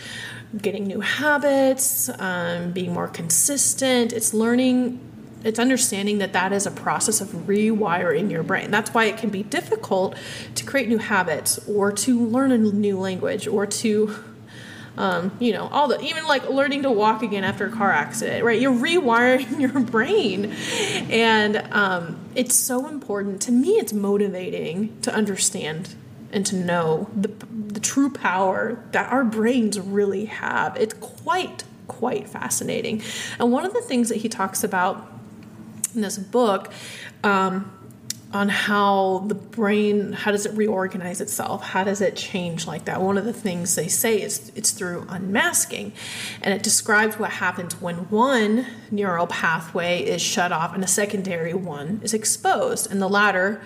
getting 0.56 0.86
new 0.86 1.00
habits, 1.00 2.08
um, 2.18 2.72
being 2.72 2.92
more 2.92 3.08
consistent, 3.08 4.12
it's 4.12 4.32
learning 4.32 5.00
it's 5.44 5.58
understanding 5.58 6.18
that 6.18 6.32
that 6.32 6.52
is 6.52 6.66
a 6.66 6.70
process 6.70 7.20
of 7.20 7.28
rewiring 7.28 8.30
your 8.30 8.42
brain. 8.42 8.70
That's 8.70 8.92
why 8.92 9.04
it 9.04 9.18
can 9.18 9.30
be 9.30 9.44
difficult 9.44 10.16
to 10.56 10.64
create 10.64 10.88
new 10.88 10.98
habits 10.98 11.60
or 11.68 11.92
to 11.92 12.26
learn 12.26 12.50
a 12.50 12.58
new 12.58 12.98
language 12.98 13.46
or 13.46 13.64
to 13.64 14.14
um, 14.98 15.30
you 15.38 15.52
know, 15.52 15.68
all 15.68 15.86
the 15.86 16.00
even 16.00 16.26
like 16.26 16.50
learning 16.50 16.82
to 16.82 16.90
walk 16.90 17.22
again 17.22 17.44
after 17.44 17.66
a 17.66 17.70
car 17.70 17.92
accident, 17.92 18.44
right? 18.44 18.60
You're 18.60 18.74
rewiring 18.74 19.60
your 19.60 19.78
brain, 19.80 20.52
and 21.08 21.56
um, 21.72 22.18
it's 22.34 22.56
so 22.56 22.88
important 22.88 23.40
to 23.42 23.52
me. 23.52 23.78
It's 23.78 23.92
motivating 23.92 25.00
to 25.02 25.14
understand 25.14 25.94
and 26.32 26.44
to 26.46 26.56
know 26.56 27.08
the 27.14 27.28
the 27.48 27.78
true 27.78 28.10
power 28.10 28.82
that 28.90 29.10
our 29.12 29.22
brains 29.22 29.78
really 29.78 30.24
have. 30.24 30.76
It's 30.76 30.94
quite 30.94 31.62
quite 31.86 32.28
fascinating, 32.28 33.00
and 33.38 33.52
one 33.52 33.64
of 33.64 33.72
the 33.74 33.80
things 33.80 34.08
that 34.08 34.18
he 34.18 34.28
talks 34.28 34.64
about 34.64 35.08
in 35.94 36.00
this 36.00 36.18
book. 36.18 36.72
Um, 37.22 37.72
on 38.32 38.50
how 38.50 39.24
the 39.26 39.34
brain 39.34 40.12
how 40.12 40.30
does 40.30 40.44
it 40.44 40.52
reorganize 40.54 41.20
itself? 41.20 41.62
How 41.62 41.84
does 41.84 42.00
it 42.00 42.14
change 42.14 42.66
like 42.66 42.84
that? 42.84 43.00
One 43.00 43.16
of 43.16 43.24
the 43.24 43.32
things 43.32 43.74
they 43.74 43.88
say 43.88 44.20
is 44.20 44.52
it's 44.54 44.72
through 44.72 45.06
unmasking. 45.08 45.92
And 46.42 46.52
it 46.52 46.62
describes 46.62 47.18
what 47.18 47.30
happens 47.30 47.80
when 47.80 48.10
one 48.10 48.66
neural 48.90 49.26
pathway 49.26 50.00
is 50.00 50.20
shut 50.20 50.52
off 50.52 50.74
and 50.74 50.84
a 50.84 50.88
secondary 50.88 51.54
one 51.54 52.00
is 52.02 52.12
exposed 52.12 52.90
and 52.90 53.00
the 53.00 53.08
latter 53.08 53.62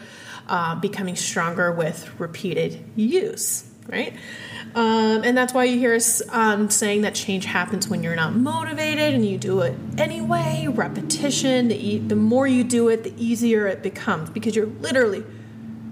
uh, 0.48 0.74
becoming 0.76 1.16
stronger 1.16 1.72
with 1.72 2.08
repeated 2.20 2.84
use 2.96 3.64
right 3.88 4.14
um, 4.74 5.22
and 5.22 5.36
that's 5.36 5.52
why 5.52 5.64
you 5.64 5.78
hear 5.78 5.94
us 5.94 6.22
um, 6.30 6.70
saying 6.70 7.02
that 7.02 7.14
change 7.14 7.44
happens 7.44 7.88
when 7.88 8.02
you're 8.02 8.16
not 8.16 8.34
motivated 8.34 9.14
and 9.14 9.26
you 9.26 9.36
do 9.36 9.60
it 9.60 9.74
anyway. 9.98 10.66
Repetition, 10.68 11.68
the, 11.68 11.76
e- 11.76 11.98
the 11.98 12.16
more 12.16 12.46
you 12.46 12.64
do 12.64 12.88
it, 12.88 13.04
the 13.04 13.14
easier 13.22 13.66
it 13.66 13.82
becomes 13.82 14.30
because 14.30 14.56
you're 14.56 14.66
literally 14.66 15.24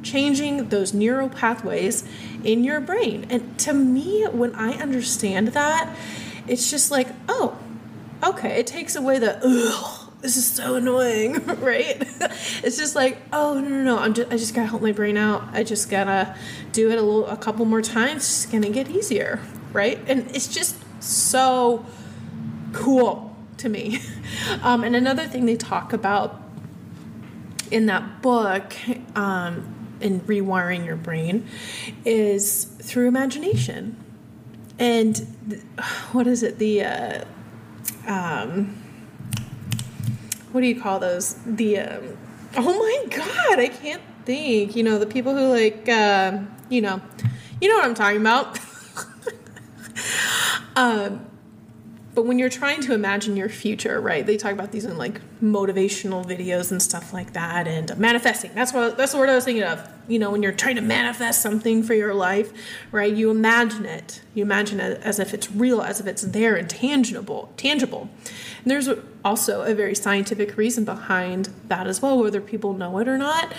changing 0.03 0.71
those 0.71 0.95
neural 0.95 1.29
pathways 1.29 2.09
in 2.43 2.65
your 2.65 2.81
brain. 2.81 3.27
And 3.29 3.59
to 3.61 3.73
me, 3.75 4.25
when 4.27 4.55
I 4.55 4.73
understand 4.75 5.49
that, 5.49 5.95
it's 6.47 6.71
just 6.71 6.91
like, 6.91 7.09
oh, 7.29 7.59
okay, 8.23 8.61
it 8.61 8.67
takes 8.67 8.97
away 8.97 9.19
the, 9.19 9.39
ugh, 9.43 10.00
this 10.21 10.37
is 10.37 10.47
so 10.47 10.75
annoying, 10.75 11.45
right? 11.61 11.97
it's 12.63 12.77
just 12.77 12.95
like, 12.95 13.19
oh 13.33 13.55
no 13.55 13.69
no 13.69 13.85
no, 13.85 13.99
I'm 13.99 14.15
just 14.15 14.31
I 14.31 14.37
just 14.37 14.55
gotta 14.55 14.69
help 14.69 14.83
my 14.83 14.93
brain 14.93 15.17
out. 15.17 15.45
I 15.53 15.63
just 15.63 15.91
gotta 15.91 16.37
do 16.73 16.91
it 16.91 16.99
a 16.99 17.03
little 17.03 17.27
a 17.27 17.37
couple 17.37 17.65
more 17.65 17.83
times. 17.83 18.23
It's 18.23 18.47
gonna 18.47 18.71
get 18.71 18.91
easier, 18.91 19.41
right? 19.73 19.99
And 20.07 20.31
it's 20.35 20.49
just 20.49 20.77
so 21.03 21.85
cool 22.73 23.37
to 23.59 23.69
me. 23.69 24.01
Um, 24.63 24.85
and 24.85 24.95
another 24.95 25.27
thing 25.27 25.45
they 25.47 25.57
talk 25.57 25.93
about 25.93 26.41
in 27.71 27.87
that 27.87 28.23
book, 28.23 28.75
um, 29.17 29.97
in 30.01 30.21
rewiring 30.21 30.85
your 30.87 30.97
brain, 30.97 31.49
is 32.05 32.65
through 32.65 33.09
imagination. 33.09 33.97
And 34.79 35.15
th- 35.49 35.63
what 36.13 36.27
is 36.27 36.43
it? 36.43 36.59
The 36.59 36.85
uh, 36.85 37.25
um, 38.07 38.80
what 40.53 40.61
do 40.61 40.67
you 40.67 40.81
call 40.81 40.99
those? 40.99 41.35
The 41.47 41.79
um, 41.79 42.19
oh 42.57 42.79
my 42.79 43.17
god, 43.17 43.59
I 43.59 43.69
can't 43.69 44.03
think. 44.25 44.75
You 44.77 44.83
know, 44.83 44.99
the 44.99 45.07
people 45.07 45.35
who 45.35 45.49
like, 45.49 45.89
uh, 45.89 46.39
you 46.69 46.81
know, 46.81 47.01
you 47.61 47.69
know 47.69 47.77
what 47.77 47.85
I'm 47.85 47.95
talking 47.95 48.21
about. 48.21 48.59
um, 50.77 51.30
but 52.15 52.27
when 52.27 52.39
you're 52.39 52.51
trying 52.51 52.81
to 52.83 52.93
imagine 52.93 53.37
your 53.37 53.49
future, 53.49 54.01
right? 54.01 54.27
They 54.27 54.37
talk 54.37 54.53
about 54.53 54.73
these 54.73 54.85
in 54.85 54.99
like 54.99 55.21
motivational 55.41 56.25
videos 56.25 56.73
and 56.73 56.83
stuff 56.83 57.13
like 57.13 57.35
that, 57.35 57.69
and 57.69 57.97
manifesting. 57.99 58.53
That's 58.55 58.73
what 58.73 58.97
that's 58.97 59.13
the 59.13 59.19
word 59.19 59.29
I 59.29 59.35
was 59.37 59.45
thinking 59.45 59.63
of. 59.63 59.89
You 60.09 60.19
know, 60.19 60.33
when 60.33 60.43
you're 60.43 60.53
trying 60.53 60.75
to 60.77 60.83
manifest 60.83 61.41
something 61.41 61.85
for 61.85 61.95
your 61.95 62.13
life, 62.13 62.53
right? 62.91 63.15
You 63.15 63.31
imagine 63.31 63.87
it. 63.87 64.23
You 64.35 64.43
imagine 64.43 64.81
it 64.81 65.01
as 65.03 65.21
if 65.21 65.33
it's 65.33 65.53
real, 65.53 65.83
as 65.83 66.01
if 66.01 66.07
it's 66.07 66.23
there 66.23 66.57
and 66.57 66.69
tangible. 66.69 67.53
Tangible. 67.57 68.09
And 68.63 68.71
there's 68.71 68.89
also 69.25 69.63
a 69.63 69.73
very 69.73 69.95
scientific 69.95 70.57
reason 70.57 70.85
behind 70.85 71.51
that 71.69 71.87
as 71.87 72.03
well, 72.03 72.19
whether 72.19 72.41
people 72.41 72.73
know 72.73 72.99
it 72.99 73.07
or 73.07 73.19
not. 73.19 73.53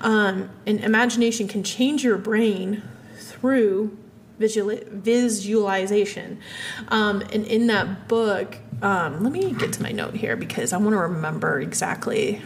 Um, 0.00 0.48
and 0.66 0.80
imagination 0.80 1.48
can 1.48 1.62
change 1.62 2.02
your 2.02 2.16
brain 2.16 2.82
through 3.18 3.96
visual, 4.40 4.76
visualization. 4.88 6.40
Um, 6.88 7.20
and 7.32 7.46
in 7.46 7.68
that 7.68 8.08
book, 8.08 8.56
um, 8.82 9.22
let 9.22 9.32
me 9.32 9.52
get 9.52 9.72
to 9.74 9.82
my 9.82 9.92
note 9.92 10.14
here 10.14 10.34
because 10.34 10.72
I 10.72 10.78
want 10.78 10.92
to 10.92 10.98
remember 10.98 11.60
exactly. 11.60 12.42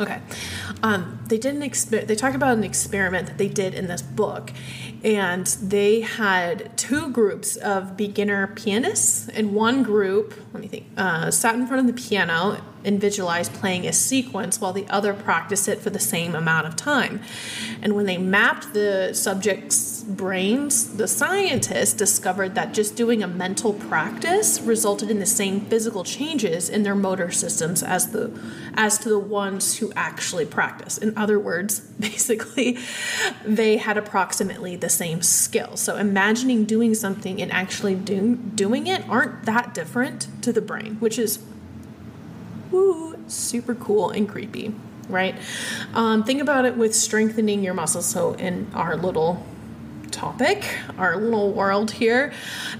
Okay, 0.00 0.22
um, 0.82 1.20
they 1.28 1.36
did 1.36 1.54
an 1.54 1.60
exper- 1.60 2.06
They 2.06 2.16
talk 2.16 2.34
about 2.34 2.56
an 2.56 2.64
experiment 2.64 3.26
that 3.26 3.36
they 3.36 3.48
did 3.48 3.74
in 3.74 3.86
this 3.86 4.00
book, 4.00 4.50
and 5.04 5.46
they 5.46 6.00
had 6.00 6.74
two 6.78 7.10
groups 7.10 7.56
of 7.56 7.98
beginner 7.98 8.46
pianists, 8.46 9.28
and 9.28 9.54
one 9.54 9.82
group, 9.82 10.32
let 10.54 10.62
me 10.62 10.68
think, 10.68 10.86
uh, 10.96 11.30
sat 11.30 11.54
in 11.54 11.66
front 11.66 11.86
of 11.86 11.94
the 11.94 12.02
piano 12.02 12.64
and 12.84 13.00
visualized 13.00 13.52
playing 13.54 13.86
a 13.86 13.92
sequence 13.92 14.60
while 14.60 14.72
the 14.72 14.86
other 14.88 15.12
practiced 15.12 15.68
it 15.68 15.80
for 15.80 15.90
the 15.90 15.98
same 15.98 16.34
amount 16.34 16.66
of 16.66 16.76
time. 16.76 17.20
And 17.82 17.94
when 17.94 18.06
they 18.06 18.18
mapped 18.18 18.72
the 18.72 19.12
subjects' 19.12 20.02
brains, 20.02 20.96
the 20.96 21.08
scientists 21.08 21.92
discovered 21.92 22.54
that 22.54 22.74
just 22.74 22.96
doing 22.96 23.22
a 23.22 23.28
mental 23.28 23.72
practice 23.72 24.60
resulted 24.60 25.10
in 25.10 25.18
the 25.18 25.26
same 25.26 25.60
physical 25.60 26.04
changes 26.04 26.68
in 26.68 26.82
their 26.82 26.94
motor 26.94 27.30
systems 27.30 27.82
as 27.82 28.10
the 28.10 28.30
as 28.74 28.98
to 28.98 29.08
the 29.08 29.18
ones 29.18 29.78
who 29.78 29.92
actually 29.94 30.46
practice. 30.46 30.96
In 30.96 31.16
other 31.16 31.38
words, 31.38 31.80
basically 32.00 32.78
they 33.44 33.76
had 33.76 33.96
approximately 33.96 34.76
the 34.76 34.88
same 34.88 35.22
skill. 35.22 35.76
So 35.76 35.96
imagining 35.96 36.64
doing 36.64 36.94
something 36.94 37.40
and 37.40 37.52
actually 37.52 37.94
do, 37.94 38.36
doing 38.36 38.86
it 38.86 39.08
aren't 39.08 39.44
that 39.44 39.74
different 39.74 40.28
to 40.42 40.52
the 40.52 40.60
brain, 40.60 40.96
which 40.96 41.18
is 41.18 41.38
woo, 42.70 43.16
super 43.26 43.74
cool 43.74 44.10
and 44.10 44.28
creepy 44.28 44.74
right? 45.08 45.34
Um, 45.92 46.22
think 46.22 46.40
about 46.40 46.64
it 46.64 46.76
with 46.76 46.94
strengthening 46.94 47.64
your 47.64 47.74
muscles. 47.74 48.06
So, 48.06 48.34
in 48.34 48.70
our 48.74 48.96
little 48.96 49.44
topic, 50.20 50.76
our 50.98 51.16
little 51.16 51.50
world 51.50 51.92
here, 51.92 52.30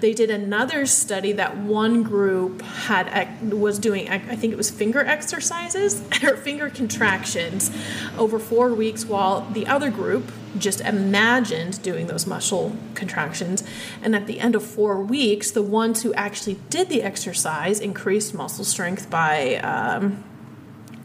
they 0.00 0.12
did 0.12 0.28
another 0.28 0.84
study 0.84 1.32
that 1.32 1.56
one 1.56 2.02
group 2.02 2.60
had 2.60 3.50
was 3.50 3.78
doing 3.78 4.10
I 4.10 4.18
think 4.36 4.52
it 4.52 4.56
was 4.56 4.70
finger 4.70 5.00
exercises 5.00 6.02
or 6.22 6.36
finger 6.36 6.68
contractions 6.68 7.70
over 8.18 8.38
4 8.38 8.74
weeks 8.74 9.06
while 9.06 9.40
the 9.52 9.66
other 9.66 9.90
group 9.90 10.30
just 10.58 10.82
imagined 10.82 11.82
doing 11.82 12.08
those 12.08 12.26
muscle 12.26 12.76
contractions. 12.94 13.64
And 14.02 14.14
at 14.14 14.26
the 14.26 14.38
end 14.38 14.54
of 14.54 14.62
4 14.62 15.00
weeks 15.02 15.50
the 15.50 15.62
ones 15.62 16.02
who 16.02 16.12
actually 16.12 16.58
did 16.68 16.90
the 16.90 17.02
exercise 17.02 17.80
increased 17.80 18.34
muscle 18.34 18.64
strength 18.64 19.08
by 19.08 19.56
um, 19.56 20.22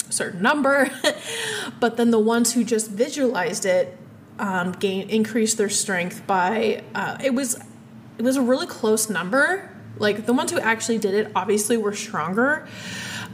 certain 0.10 0.42
number. 0.42 0.92
But 1.80 1.98
then 1.98 2.12
the 2.12 2.20
ones 2.20 2.54
who 2.54 2.64
just 2.64 2.90
visualized 2.90 3.66
it 3.66 3.98
um, 4.40 4.72
gain 4.74 5.10
increase 5.10 5.56
their 5.56 5.70
strength 5.70 6.26
by 6.28 6.84
uh, 6.94 7.18
it 7.24 7.34
was 7.34 7.60
it 8.18 8.22
was 8.24 8.38
a 8.38 8.42
really 8.42 8.68
close 8.68 9.10
number. 9.10 9.72
Like 9.98 10.26
the 10.26 10.34
ones 10.34 10.52
who 10.52 10.60
actually 10.60 10.98
did 10.98 11.14
it 11.14 11.32
obviously 11.36 11.78
were 11.78 11.94
stronger 11.94 12.68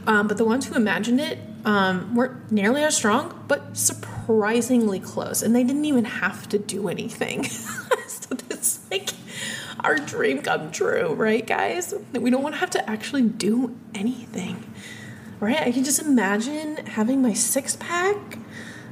um, 0.06 0.28
but 0.28 0.36
the 0.36 0.44
ones 0.44 0.66
who 0.66 0.74
imagined 0.74 1.20
it 1.20 1.38
um, 1.64 2.14
weren't 2.14 2.52
nearly 2.52 2.84
as 2.84 2.96
strong 2.96 3.44
but 3.48 3.76
surprisingly 3.76 5.00
close 5.00 5.42
and 5.42 5.56
they 5.56 5.64
didn't 5.64 5.84
even 5.84 6.04
have 6.04 6.48
to 6.50 6.58
do 6.58 6.88
anything. 6.88 7.46
So 8.06 8.36
this 8.36 8.80
like 8.90 9.10
our 9.80 9.96
dream 9.96 10.42
come 10.42 10.70
true 10.70 11.14
right 11.14 11.44
guys? 11.44 11.92
We 12.12 12.30
don't 12.30 12.42
want 12.42 12.54
to 12.54 12.60
have 12.60 12.70
to 12.70 12.90
actually 12.90 13.22
do 13.22 13.76
anything 13.94 14.64
right? 15.42 15.60
I 15.60 15.72
can 15.72 15.82
just 15.82 16.00
imagine 16.00 16.76
having 16.86 17.20
my 17.20 17.32
six 17.32 17.76
pack, 17.76 18.38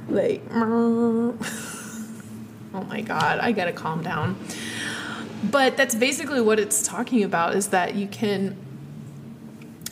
like, 0.09 0.41
oh 2.73 2.83
my 2.83 3.01
god, 3.01 3.39
I 3.39 3.51
gotta 3.51 3.73
calm 3.73 4.03
down. 4.03 4.37
But 5.43 5.77
that's 5.77 5.95
basically 5.95 6.41
what 6.41 6.59
it's 6.59 6.85
talking 6.85 7.23
about 7.23 7.55
is 7.55 7.69
that 7.69 7.95
you 7.95 8.07
can 8.07 8.55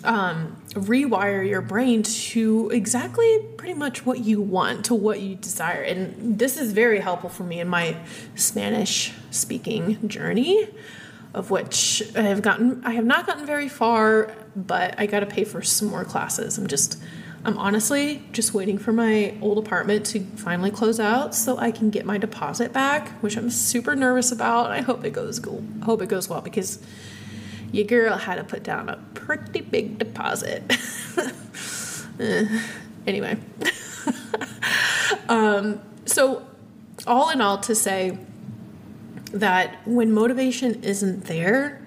um, 0.03 0.55
rewire 0.69 1.48
your 1.48 1.62
brain 1.62 2.03
to 2.03 2.69
exactly 2.69 3.39
pretty 3.57 3.74
much 3.74 4.05
what 4.05 4.19
you 4.19 4.41
want, 4.41 4.86
to 4.86 4.95
what 4.95 5.19
you 5.21 5.36
desire. 5.36 5.81
And 5.81 6.38
this 6.38 6.57
is 6.57 6.71
very 6.71 7.00
helpful 7.00 7.29
for 7.29 7.43
me 7.43 7.59
in 7.59 7.67
my 7.67 7.98
Spanish 8.36 9.13
speaking 9.31 10.07
journey 10.07 10.69
of 11.33 11.51
which 11.51 12.03
I 12.15 12.21
have 12.21 12.41
gotten 12.41 12.83
I 12.83 12.91
have 12.91 13.05
not 13.05 13.27
gotten 13.27 13.45
very 13.45 13.69
far, 13.69 14.33
but 14.55 14.95
I 14.98 15.05
got 15.05 15.19
to 15.19 15.25
pay 15.25 15.43
for 15.43 15.62
some 15.62 15.89
more 15.89 16.03
classes. 16.03 16.57
I'm 16.57 16.67
just 16.67 17.01
I'm 17.46 17.58
honestly 17.58 18.22
just 18.34 18.53
waiting 18.53 18.77
for 18.77 18.91
my 18.91 19.34
old 19.41 19.58
apartment 19.58 20.05
to 20.08 20.19
finally 20.36 20.72
close 20.72 21.00
out 21.00 21.34
so 21.34 21.58
I 21.58 21.72
can 21.72 21.89
get 21.89 22.05
my 22.05 22.17
deposit 22.17 22.74
back, 22.74 23.10
which 23.22 23.38
I'm 23.38 23.50
super 23.50 23.96
nervous 23.96 24.31
about. 24.31 24.72
I 24.72 24.81
hope 24.81 25.05
it 25.05 25.12
goes 25.12 25.39
cool. 25.39 25.63
I 25.81 25.86
hope 25.86 26.01
it 26.01 26.10
goes 26.10 26.27
well 26.27 26.41
because 26.41 26.79
your 27.72 27.86
girl 27.86 28.17
had 28.17 28.36
to 28.36 28.43
put 28.43 28.63
down 28.63 28.89
a 28.89 28.98
pretty 29.13 29.62
big 29.62 30.00
deposit. 30.00 30.63
anyway. 33.08 33.38
um, 35.29 35.81
so 36.05 36.46
all 37.08 37.29
in 37.29 37.39
all 37.39 37.60
to 37.60 37.74
say 37.74 38.17
that 39.31 39.77
when 39.88 40.12
motivation 40.12 40.84
isn't 40.84 41.25
there, 41.25 41.81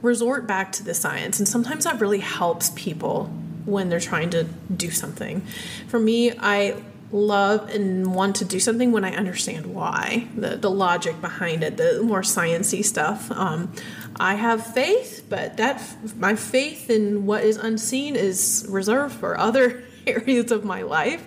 resort 0.00 0.46
back 0.46 0.72
to 0.72 0.82
the 0.82 0.94
science. 0.94 1.38
And 1.38 1.46
sometimes 1.46 1.84
that 1.84 2.00
really 2.00 2.20
helps 2.20 2.70
people 2.70 3.30
when 3.64 3.88
they're 3.88 4.00
trying 4.00 4.30
to 4.30 4.44
do 4.44 4.90
something. 4.90 5.40
For 5.88 5.98
me, 5.98 6.32
I 6.38 6.82
love 7.14 7.70
and 7.70 8.14
want 8.14 8.36
to 8.36 8.44
do 8.44 8.58
something 8.58 8.90
when 8.90 9.04
I 9.04 9.14
understand 9.14 9.66
why, 9.66 10.26
the, 10.36 10.56
the 10.56 10.70
logic 10.70 11.20
behind 11.20 11.62
it, 11.62 11.76
the 11.76 12.02
more 12.02 12.22
sciency 12.22 12.84
stuff. 12.84 13.30
Um, 13.30 13.72
I 14.16 14.34
have 14.34 14.66
faith, 14.74 15.24
but 15.28 15.56
that 15.56 15.80
my 16.16 16.34
faith 16.34 16.90
in 16.90 17.24
what 17.24 17.44
is 17.44 17.56
unseen 17.56 18.16
is 18.16 18.66
reserved 18.68 19.14
for 19.14 19.38
other 19.38 19.84
areas 20.06 20.50
of 20.50 20.64
my 20.64 20.82
life. 20.82 21.24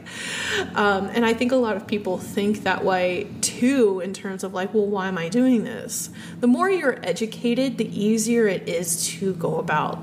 Um, 0.76 1.08
and 1.14 1.26
I 1.26 1.34
think 1.34 1.52
a 1.52 1.56
lot 1.56 1.78
of 1.78 1.88
people 1.88 2.18
think 2.18 2.64
that 2.64 2.84
way 2.84 3.28
too, 3.42 4.02
in 4.02 4.14
terms 4.14 4.44
of 4.44 4.54
like, 4.54 4.74
well, 4.74 4.86
why 4.86 5.08
am 5.08 5.18
I 5.18 5.30
doing 5.30 5.64
this? 5.64 6.10
The 6.42 6.48
more 6.48 6.70
you're 6.70 7.00
educated, 7.04 7.78
the 7.78 7.88
easier 7.88 8.48
it 8.48 8.68
is 8.68 9.08
to 9.08 9.34
go 9.34 9.58
about 9.58 10.00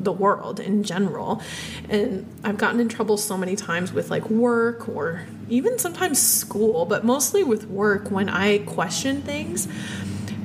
the 0.00 0.12
world 0.12 0.58
in 0.60 0.82
general. 0.82 1.42
And 1.88 2.26
I've 2.42 2.58
gotten 2.58 2.80
in 2.80 2.88
trouble 2.88 3.16
so 3.16 3.36
many 3.36 3.56
times 3.56 3.92
with 3.92 4.10
like 4.10 4.28
work 4.30 4.88
or 4.88 5.26
even 5.48 5.78
sometimes 5.78 6.20
school, 6.20 6.86
but 6.86 7.04
mostly 7.04 7.44
with 7.44 7.66
work 7.66 8.10
when 8.10 8.28
I 8.28 8.58
question 8.58 9.22
things. 9.22 9.68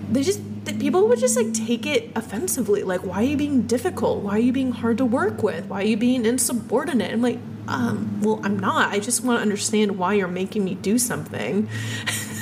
They 0.09 0.23
just 0.23 0.41
people 0.79 1.07
would 1.07 1.19
just 1.19 1.37
like 1.37 1.53
take 1.53 1.85
it 1.85 2.11
offensively 2.15 2.81
like 2.81 3.01
why 3.01 3.17
are 3.17 3.23
you 3.23 3.37
being 3.37 3.61
difficult 3.67 4.23
why 4.23 4.31
are 4.31 4.39
you 4.39 4.51
being 4.51 4.71
hard 4.71 4.97
to 4.97 5.05
work 5.05 5.43
with 5.43 5.63
why 5.67 5.79
are 5.79 5.85
you 5.85 5.95
being 5.95 6.25
insubordinate 6.25 7.13
i'm 7.13 7.21
like 7.21 7.37
um, 7.67 8.21
well, 8.21 8.39
I'm 8.43 8.59
not. 8.59 8.91
I 8.91 8.99
just 8.99 9.23
want 9.23 9.39
to 9.39 9.41
understand 9.41 9.97
why 9.97 10.13
you're 10.13 10.27
making 10.27 10.63
me 10.63 10.75
do 10.75 10.97
something. 10.97 11.67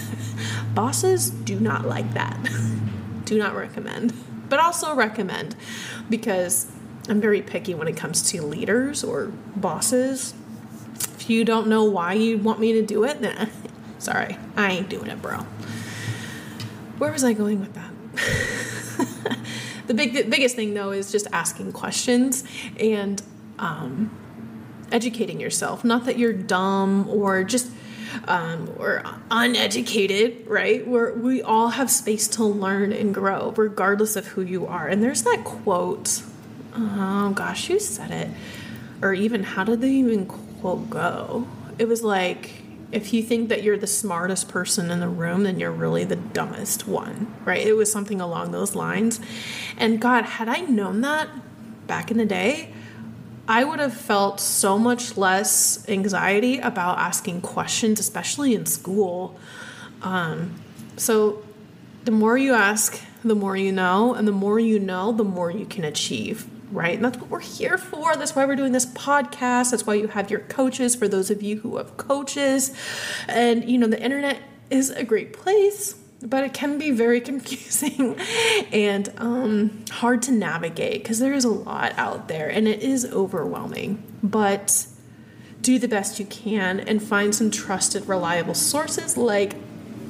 Bosses 0.74 1.30
do 1.30 1.60
not 1.60 1.88
like 1.88 2.14
that. 2.14 2.38
do 3.26 3.38
not 3.38 3.56
recommend. 3.56 4.14
But 4.50 4.60
also 4.60 4.94
recommend 4.96 5.56
because 6.10 6.72
I'm 7.10 7.20
very 7.20 7.42
picky 7.42 7.74
when 7.76 7.88
it 7.88 7.98
comes 7.98 8.32
to 8.32 8.42
leaders 8.42 9.04
or 9.04 9.28
bosses. 9.56 10.34
If 11.16 11.30
you 11.30 11.44
don't 11.44 11.68
know 11.68 11.84
why 11.84 12.14
you 12.14 12.38
want 12.38 12.60
me 12.60 12.74
to 12.74 12.82
do 12.82 13.04
it, 13.04 13.22
then 13.22 13.50
sorry, 14.00 14.38
I 14.56 14.72
ain't 14.72 14.90
doing 14.90 15.08
it, 15.08 15.22
bro. 15.22 15.40
Where 16.98 17.12
was 17.12 17.24
I 17.24 17.34
going 17.34 17.60
with 17.60 17.74
that? 17.74 17.92
the 19.88 19.94
big 19.94 20.14
the 20.14 20.24
biggest 20.24 20.56
thing 20.56 20.74
though 20.74 20.92
is 20.92 21.12
just 21.12 21.28
asking 21.34 21.74
questions 21.74 22.44
and 22.80 23.22
um, 23.60 24.16
educating 24.92 25.40
yourself. 25.40 25.84
Not 25.84 26.06
that 26.06 26.18
you're 26.18 26.34
dumb 26.34 27.10
or 27.10 27.44
just 27.44 27.72
um, 28.28 28.72
or 28.78 29.04
uneducated, 29.32 30.48
right? 30.48 30.88
Where 30.88 31.14
we 31.14 31.42
all 31.42 31.70
have 31.70 31.90
space 31.90 32.28
to 32.30 32.44
learn 32.44 32.94
and 32.94 33.14
grow, 33.14 33.52
regardless 33.56 34.16
of 34.16 34.28
who 34.28 34.42
you 34.42 34.68
are. 34.68 34.88
And 34.88 35.02
there's 35.04 35.24
that 35.24 35.44
quote. 35.44 36.24
Oh 36.76 37.32
gosh, 37.36 37.68
who 37.68 37.80
said 37.80 38.12
it? 38.12 38.30
Or 39.02 39.14
even 39.14 39.44
how 39.44 39.64
did 39.64 39.82
they 39.82 39.92
even 39.92 40.26
quote 40.26 40.90
go? 40.90 41.48
It 41.78 41.88
was 41.88 42.04
like, 42.04 42.52
if 42.92 43.12
you 43.12 43.24
think 43.24 43.50
that 43.50 43.64
you're 43.64 43.78
the 43.78 43.88
smartest 43.88 44.50
person 44.50 44.92
in 44.92 45.00
the 45.00 45.08
room, 45.08 45.44
then 45.44 45.60
you're 45.60 45.72
really 45.72 46.04
the 46.04 46.16
dumbest 46.16 46.88
one, 46.88 47.34
right? 47.44 47.66
It 47.66 47.74
was 47.74 47.92
something 47.92 48.22
along 48.22 48.52
those 48.52 48.76
lines. 48.76 49.20
And 49.78 50.00
God, 50.00 50.26
had 50.26 50.48
I 50.48 50.62
known 50.62 51.02
that 51.02 51.28
back 51.88 52.12
in 52.12 52.18
the 52.18 52.26
day, 52.26 52.72
I 53.48 53.64
would 53.64 53.80
have 53.80 53.94
felt 53.94 54.40
so 54.40 54.78
much 54.78 55.18
less 55.18 55.88
anxiety 55.90 56.60
about 56.60 56.98
asking 56.98 57.42
questions, 57.42 58.00
especially 58.00 58.56
in 58.56 58.66
school. 58.66 59.38
Um, 60.02 60.54
so, 60.96 61.44
the 62.06 62.12
more 62.12 62.38
you 62.38 62.54
ask, 62.54 63.02
the 63.24 63.36
more 63.36 63.58
you 63.58 63.72
know, 63.72 64.14
and 64.14 64.28
the 64.28 64.34
more 64.34 64.60
you 64.60 64.80
know, 64.80 65.12
the 65.12 65.24
more 65.24 65.50
you 65.50 65.66
can 65.66 65.84
achieve, 65.84 66.48
right? 66.74 66.96
And 66.96 67.06
that's 67.06 67.18
what 67.18 67.30
we're 67.30 67.40
here 67.40 67.78
for. 67.78 68.16
That's 68.16 68.36
why 68.36 68.46
we're 68.46 68.56
doing 68.56 68.72
this 68.72 68.86
podcast. 68.86 69.72
That's 69.72 69.86
why 69.86 69.94
you 69.96 70.08
have 70.08 70.30
your 70.30 70.42
coaches 70.42 70.96
for 70.96 71.08
those 71.08 71.30
of 71.30 71.42
you 71.42 71.60
who 71.60 71.78
have 71.78 71.98
coaches. 71.98 72.76
And, 73.28 73.70
you 73.70 73.78
know, 73.78 73.88
the 73.88 74.02
internet 74.02 74.42
is 74.70 74.90
a 74.90 75.04
great 75.04 75.34
place 75.34 75.96
but 76.26 76.44
it 76.44 76.54
can 76.54 76.78
be 76.78 76.92
very 76.92 77.20
confusing 77.30 78.18
and 78.72 79.12
um, 79.18 79.84
hard 79.92 80.22
to 80.24 80.32
navigate 80.32 81.04
because 81.04 81.20
there 81.20 81.34
is 81.34 81.46
a 81.46 81.50
lot 81.50 81.94
out 81.98 82.28
there 82.28 82.50
and 82.50 82.68
it 82.68 82.82
is 82.82 83.06
overwhelming. 83.06 84.02
But 84.24 84.88
do 85.62 85.80
the 85.80 85.88
best 85.88 86.20
you 86.20 86.26
can 86.26 86.80
and 86.80 87.02
find 87.02 87.34
some 87.34 87.52
trusted, 87.52 88.08
reliable 88.08 88.54
sources 88.54 89.18
like 89.18 89.56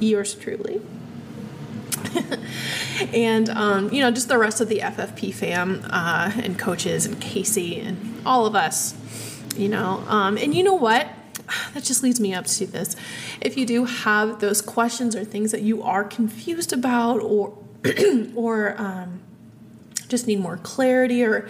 yours 0.00 0.34
truly. 0.34 0.80
and 3.12 3.48
um, 3.50 3.92
you 3.92 4.00
know, 4.00 4.10
just 4.10 4.28
the 4.28 4.38
rest 4.38 4.60
of 4.60 4.68
the 4.68 4.80
FFP 4.80 5.32
fam 5.34 5.82
uh, 5.90 6.32
and 6.36 6.58
coaches 6.58 7.06
and 7.06 7.20
Casey 7.20 7.80
and 7.80 8.22
all 8.26 8.46
of 8.46 8.54
us. 8.54 8.94
You 9.56 9.68
know, 9.68 10.04
um, 10.08 10.36
and 10.36 10.54
you 10.54 10.62
know 10.62 10.74
what? 10.74 11.08
that 11.74 11.84
just 11.84 12.02
leads 12.02 12.20
me 12.20 12.34
up 12.34 12.46
to 12.46 12.66
this. 12.66 12.96
If 13.40 13.56
you 13.56 13.66
do 13.66 13.84
have 13.84 14.40
those 14.40 14.60
questions 14.60 15.14
or 15.14 15.24
things 15.24 15.52
that 15.52 15.62
you 15.62 15.82
are 15.82 16.04
confused 16.04 16.72
about 16.72 17.20
or 17.20 17.56
or 18.34 18.74
um, 18.80 19.20
just 20.08 20.26
need 20.26 20.40
more 20.40 20.56
clarity 20.58 21.22
or 21.24 21.48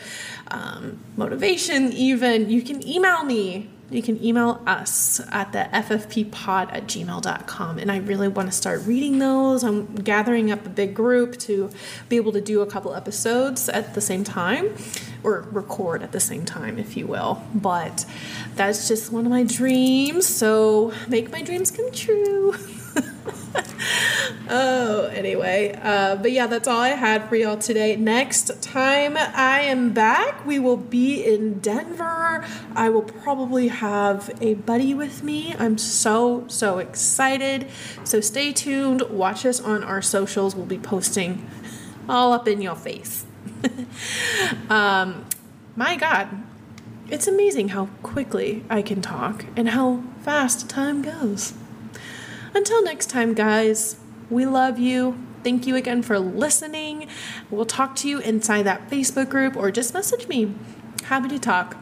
um, 0.48 0.98
motivation, 1.16 1.92
even, 1.92 2.50
you 2.50 2.62
can 2.62 2.86
email 2.86 3.24
me 3.24 3.70
you 3.90 4.02
can 4.02 4.22
email 4.24 4.62
us 4.66 5.20
at 5.30 5.52
the 5.52 5.68
ffppod 5.72 6.72
at 6.72 6.86
gmail.com. 6.86 7.78
And 7.78 7.92
I 7.92 7.98
really 7.98 8.28
want 8.28 8.48
to 8.50 8.56
start 8.56 8.82
reading 8.84 9.18
those. 9.18 9.62
I'm 9.62 9.94
gathering 9.96 10.50
up 10.50 10.64
a 10.66 10.70
big 10.70 10.94
group 10.94 11.36
to 11.40 11.70
be 12.08 12.16
able 12.16 12.32
to 12.32 12.40
do 12.40 12.60
a 12.62 12.66
couple 12.66 12.94
episodes 12.94 13.68
at 13.68 13.94
the 13.94 14.00
same 14.00 14.24
time, 14.24 14.74
or 15.22 15.42
record 15.52 16.02
at 16.02 16.12
the 16.12 16.20
same 16.20 16.44
time, 16.44 16.78
if 16.78 16.96
you 16.96 17.06
will. 17.06 17.42
But 17.54 18.06
that's 18.54 18.88
just 18.88 19.12
one 19.12 19.26
of 19.26 19.30
my 19.30 19.44
dreams. 19.44 20.26
So 20.26 20.92
make 21.08 21.30
my 21.30 21.42
dreams 21.42 21.70
come 21.70 21.90
true. 21.92 22.54
oh, 24.48 25.10
anyway. 25.12 25.78
Uh, 25.80 26.16
but 26.16 26.32
yeah, 26.32 26.46
that's 26.46 26.66
all 26.66 26.80
I 26.80 26.90
had 26.90 27.28
for 27.28 27.36
y'all 27.36 27.56
today. 27.56 27.96
Next 27.96 28.62
time 28.62 29.16
I 29.16 29.60
am 29.60 29.92
back, 29.92 30.44
we 30.44 30.58
will 30.58 30.76
be 30.76 31.24
in 31.24 31.60
Denver. 31.60 32.44
I 32.74 32.88
will 32.88 33.02
probably 33.02 33.68
have 33.68 34.30
a 34.40 34.54
buddy 34.54 34.94
with 34.94 35.22
me. 35.22 35.54
I'm 35.58 35.78
so, 35.78 36.44
so 36.48 36.78
excited. 36.78 37.68
So 38.02 38.20
stay 38.20 38.52
tuned. 38.52 39.02
Watch 39.02 39.46
us 39.46 39.60
on 39.60 39.82
our 39.84 40.02
socials. 40.02 40.54
We'll 40.54 40.66
be 40.66 40.78
posting 40.78 41.48
all 42.08 42.32
up 42.32 42.48
in 42.48 42.60
your 42.60 42.76
face. 42.76 43.26
um, 44.68 45.26
my 45.76 45.96
God, 45.96 46.28
it's 47.08 47.26
amazing 47.26 47.68
how 47.68 47.86
quickly 48.02 48.64
I 48.68 48.82
can 48.82 49.00
talk 49.00 49.44
and 49.56 49.70
how 49.70 50.02
fast 50.22 50.68
time 50.68 51.02
goes. 51.02 51.54
Until 52.54 52.82
next 52.84 53.10
time, 53.10 53.34
guys, 53.34 53.96
we 54.30 54.46
love 54.46 54.78
you. 54.78 55.18
Thank 55.42 55.66
you 55.66 55.76
again 55.76 56.02
for 56.02 56.18
listening. 56.18 57.08
We'll 57.50 57.66
talk 57.66 57.96
to 57.96 58.08
you 58.08 58.20
inside 58.20 58.62
that 58.62 58.88
Facebook 58.88 59.28
group 59.28 59.56
or 59.56 59.70
just 59.70 59.92
message 59.92 60.28
me. 60.28 60.54
Happy 61.04 61.28
to 61.28 61.38
talk. 61.38 61.76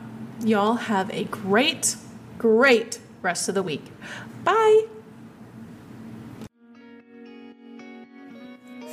Y'all 0.44 0.74
have 0.74 1.10
a 1.10 1.24
great, 1.24 1.96
great 2.38 2.98
rest 3.20 3.48
of 3.48 3.54
the 3.54 3.62
week. 3.62 3.84
Bye. 4.42 4.86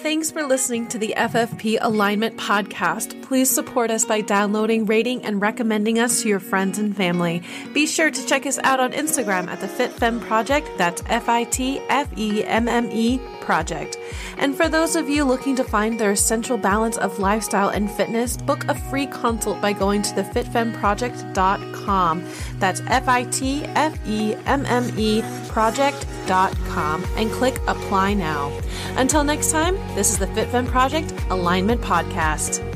Thanks 0.01 0.31
for 0.31 0.43
listening 0.43 0.87
to 0.87 0.97
the 0.97 1.13
FFP 1.17 1.77
Alignment 1.81 2.37
Podcast. 2.37 3.21
Please 3.21 3.49
support 3.49 3.91
us 3.91 4.05
by 4.05 4.21
downloading, 4.21 4.85
rating, 4.85 5.25
and 5.25 5.41
recommending 5.41 5.99
us 5.99 6.21
to 6.21 6.29
your 6.29 6.39
friends 6.39 6.79
and 6.79 6.95
family. 6.95 7.43
Be 7.73 7.85
sure 7.85 8.09
to 8.09 8.25
check 8.25 8.45
us 8.45 8.57
out 8.59 8.79
on 8.79 8.93
Instagram 8.93 9.49
at 9.49 9.59
the 9.59 9.67
FitFemme 9.67 10.21
Project. 10.21 10.69
That's 10.77 11.03
F 11.07 11.27
I 11.27 11.43
T 11.43 11.79
F 11.89 12.07
E 12.17 12.45
M 12.45 12.69
M 12.69 12.89
E 12.93 13.19
Project. 13.41 13.97
And 14.37 14.55
for 14.55 14.69
those 14.69 14.95
of 14.95 15.09
you 15.09 15.25
looking 15.25 15.57
to 15.57 15.65
find 15.65 15.99
their 15.99 16.11
essential 16.11 16.57
balance 16.57 16.97
of 16.97 17.19
lifestyle 17.19 17.67
and 17.67 17.91
fitness, 17.91 18.37
book 18.37 18.63
a 18.69 18.75
free 18.75 19.07
consult 19.07 19.59
by 19.59 19.73
going 19.73 20.01
to 20.03 20.13
thefitfemmeproject.com. 20.13 22.23
That's 22.59 22.81
F 22.87 23.09
I 23.09 23.25
T 23.25 23.65
F 23.65 23.99
E 24.07 24.35
M 24.45 24.65
M 24.65 24.97
E 24.97 25.21
project.com 25.49 27.03
and 27.17 27.29
click 27.31 27.59
apply 27.67 28.13
now. 28.13 28.51
Until 28.95 29.23
next 29.23 29.51
time, 29.51 29.75
this 29.99 30.11
is 30.11 30.17
the 30.17 30.27
FitFemme 30.27 30.65
Project 30.65 31.13
Alignment 31.29 31.81
Podcast. 31.81 32.68